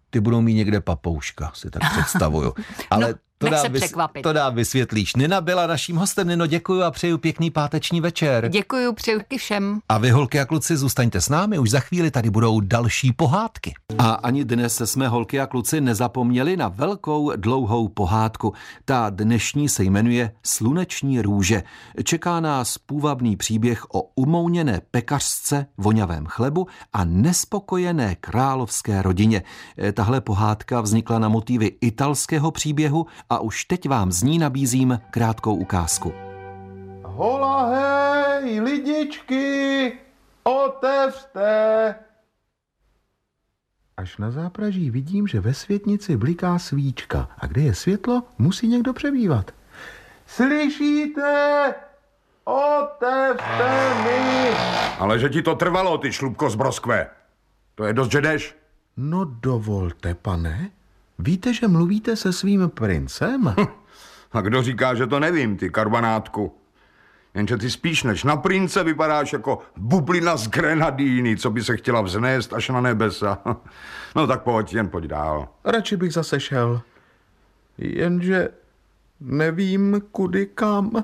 ty 0.09 0.19
budou 0.19 0.41
mít 0.41 0.53
někde 0.53 0.81
papouška, 0.81 1.51
si 1.53 1.69
tak 1.69 1.81
představuju. 1.91 2.53
Ale 2.89 3.07
no. 3.11 3.17
To 3.37 3.49
dám, 3.49 3.61
se 3.61 3.69
překvapit. 3.69 4.23
To 4.23 4.33
dám 4.33 4.55
vysvětlíš. 4.55 5.15
Nina 5.15 5.41
byla 5.41 5.67
naším 5.67 5.95
hostem. 5.95 6.27
Nino, 6.27 6.47
děkuji 6.47 6.83
a 6.83 6.91
přeju 6.91 7.17
pěkný 7.17 7.51
páteční 7.51 8.01
večer. 8.01 8.49
Děkuji, 8.49 8.93
přeju 8.93 9.19
všem. 9.37 9.79
A 9.89 9.97
vy, 9.97 10.09
holky 10.09 10.39
a 10.39 10.45
kluci, 10.45 10.77
zůstaňte 10.77 11.21
s 11.21 11.29
námi. 11.29 11.59
Už 11.59 11.69
za 11.69 11.79
chvíli 11.79 12.11
tady 12.11 12.29
budou 12.29 12.59
další 12.59 13.11
pohádky. 13.11 13.73
A 13.97 14.11
ani 14.11 14.45
dnes 14.45 14.81
jsme, 14.85 15.07
holky 15.07 15.39
a 15.39 15.47
kluci, 15.47 15.81
nezapomněli 15.81 16.57
na 16.57 16.67
velkou 16.67 17.31
dlouhou 17.35 17.87
pohádku. 17.87 18.53
Ta 18.85 19.09
dnešní 19.09 19.69
se 19.69 19.83
jmenuje 19.83 20.31
Sluneční 20.43 21.21
růže. 21.21 21.63
Čeká 22.03 22.39
nás 22.39 22.77
půvabný 22.77 23.35
příběh 23.35 23.85
o 23.93 24.01
umouněné 24.15 24.81
pekařce, 24.91 25.65
vonavém 25.77 26.25
chlebu 26.25 26.67
a 26.93 27.05
nespokojené 27.05 28.15
královské 28.15 29.01
rodině. 29.01 29.43
Tahle 29.93 30.21
pohádka 30.21 30.81
vznikla 30.81 31.19
na 31.19 31.29
motivy 31.29 31.71
italského 31.81 32.51
příběhu 32.51 33.05
a 33.29 33.39
už 33.39 33.65
teď 33.65 33.89
vám 33.89 34.11
z 34.11 34.23
ní 34.23 34.39
nabízím 34.39 34.99
krátkou 35.11 35.55
ukázku. 35.55 36.13
Hola 37.03 37.69
hej, 37.69 38.59
lidičky, 38.59 39.93
otevřte! 40.43 41.95
Až 43.97 44.17
na 44.17 44.31
zápraží 44.31 44.89
vidím, 44.91 45.27
že 45.27 45.39
ve 45.39 45.53
světnici 45.53 46.17
bliká 46.17 46.59
svíčka 46.59 47.29
a 47.37 47.47
kde 47.47 47.61
je 47.61 47.75
světlo, 47.75 48.23
musí 48.37 48.67
někdo 48.67 48.93
přebývat. 48.93 49.51
Slyšíte? 50.25 51.73
Otevřte 52.43 53.93
mi! 54.03 54.49
Ale 54.99 55.19
že 55.19 55.29
ti 55.29 55.41
to 55.41 55.55
trvalo, 55.55 55.97
ty 55.97 56.11
šlubko 56.11 56.49
z 56.49 56.55
broskve. 56.55 57.09
To 57.75 57.83
je 57.83 57.93
dost, 57.93 58.11
že 58.11 58.21
jdeš? 58.21 58.55
No 58.97 59.25
dovolte, 59.25 60.15
pane. 60.15 60.71
Víte, 61.19 61.53
že 61.53 61.67
mluvíte 61.67 62.15
se 62.15 62.33
svým 62.33 62.69
princem? 62.69 63.55
A 64.31 64.41
kdo 64.41 64.63
říká, 64.63 64.95
že 64.95 65.07
to 65.07 65.19
nevím, 65.19 65.57
ty 65.57 65.69
karbanátku? 65.69 66.55
Jenže 67.33 67.57
ty 67.57 67.71
spíš 67.71 68.03
než 68.03 68.23
na 68.23 68.35
prince 68.37 68.83
vypadáš 68.83 69.33
jako 69.33 69.59
bublina 69.77 70.37
z 70.37 70.47
grenadíny, 70.47 71.37
co 71.37 71.49
by 71.49 71.63
se 71.63 71.77
chtěla 71.77 72.01
vznést 72.01 72.53
až 72.53 72.69
na 72.69 72.81
nebesa. 72.81 73.37
No 74.15 74.27
tak 74.27 74.43
pojď, 74.43 74.73
jen 74.73 74.89
pojď 74.89 75.05
dál. 75.05 75.47
Radši 75.65 75.97
bych 75.97 76.13
zase 76.13 76.39
šel. 76.39 76.81
Jenže 77.77 78.49
nevím, 79.19 80.01
kudy 80.11 80.45
kam. 80.45 80.91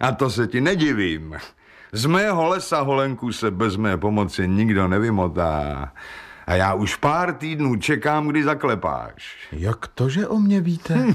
A 0.00 0.12
to 0.12 0.30
se 0.30 0.46
ti 0.46 0.60
nedivím. 0.60 1.36
Z 1.92 2.06
mého 2.06 2.48
lesa 2.48 2.80
holenku 2.80 3.32
se 3.32 3.50
bez 3.50 3.76
mé 3.76 3.96
pomoci 3.96 4.48
nikdo 4.48 4.88
nevymotá. 4.88 5.92
A 6.46 6.54
já 6.54 6.74
už 6.74 6.96
pár 6.96 7.34
týdnů 7.34 7.76
čekám, 7.76 8.28
kdy 8.28 8.44
zaklepáš. 8.44 9.48
Jak 9.52 9.86
to, 9.86 10.08
že 10.08 10.28
o 10.28 10.38
mě 10.38 10.60
víte? 10.60 11.06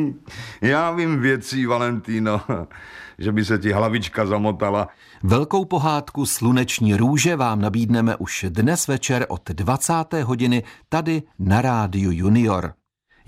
já 0.60 0.90
vím 0.90 1.20
věcí, 1.20 1.66
Valentino, 1.66 2.40
že 3.18 3.32
by 3.32 3.44
se 3.44 3.58
ti 3.58 3.72
hlavička 3.72 4.26
zamotala. 4.26 4.88
Velkou 5.22 5.64
pohádku 5.64 6.26
Sluneční 6.26 6.96
růže 6.96 7.36
vám 7.36 7.60
nabídneme 7.60 8.16
už 8.16 8.46
dnes 8.48 8.88
večer 8.88 9.26
od 9.28 9.50
20. 9.50 9.94
hodiny 10.22 10.62
tady 10.88 11.22
na 11.38 11.62
Rádiu 11.62 12.10
Junior. 12.10 12.79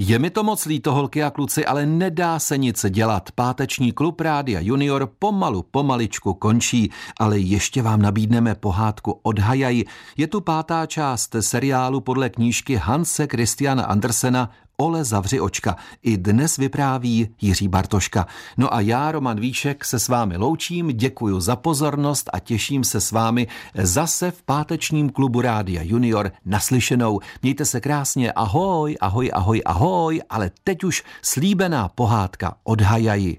Je 0.05 0.19
mi 0.19 0.31
to 0.31 0.43
moc 0.43 0.67
líto, 0.67 0.95
holky 0.95 1.23
a 1.23 1.31
kluci, 1.31 1.67
ale 1.67 1.87
nedá 1.87 2.39
se 2.39 2.59
nic 2.59 2.87
dělat. 2.89 3.31
Páteční 3.35 3.93
klub 3.93 4.21
Rádia 4.21 4.61
Junior 4.61 5.11
pomalu, 5.19 5.63
pomaličku 5.71 6.35
končí, 6.35 6.91
ale 7.21 7.39
ještě 7.39 7.83
vám 7.83 8.03
nabídneme 8.03 8.55
pohádku 8.55 9.21
od 9.23 9.39
Hajaji. 9.39 9.85
Je 10.17 10.27
tu 10.27 10.41
pátá 10.41 10.87
část 10.87 11.37
seriálu 11.41 12.01
podle 12.01 12.31
knížky 12.31 12.77
Hanse 12.77 13.27
Christiana 13.27 13.85
Andersena 13.85 14.51
Ole 14.77 15.05
zavři 15.05 15.41
očka. 15.41 15.77
I 16.03 16.17
dnes 16.17 16.57
vypráví 16.57 17.29
Jiří 17.41 17.69
Bartoška. 17.69 18.27
No 18.57 18.75
a 18.75 18.81
já, 18.81 19.13
Roman 19.13 19.41
Víšek, 19.41 19.85
se 19.85 19.99
s 19.99 20.09
vámi 20.09 20.37
loučím, 20.37 20.89
děkuji 20.89 21.41
za 21.41 21.57
pozornost 21.57 22.31
a 22.33 22.39
těším 22.39 22.85
se 22.85 23.01
s 23.01 23.13
vámi 23.13 23.47
zase 23.75 24.31
v 24.31 24.43
pátečním 24.43 25.11
klubu 25.11 25.41
Rádia 25.41 25.83
Junior 25.83 26.33
naslyšenou. 26.45 27.21
Mějte 27.43 27.65
se 27.65 27.81
krásně, 27.81 28.33
ahoj, 28.33 28.97
ahoj, 29.01 29.31
ahoj, 29.33 29.63
ahoj, 29.65 30.23
ale 30.31 30.51
teď 30.65 30.85
už 30.85 31.05
slíbená 31.23 31.89
pohádka 31.89 32.55
od 32.65 32.81
Hajaji. 32.81 33.39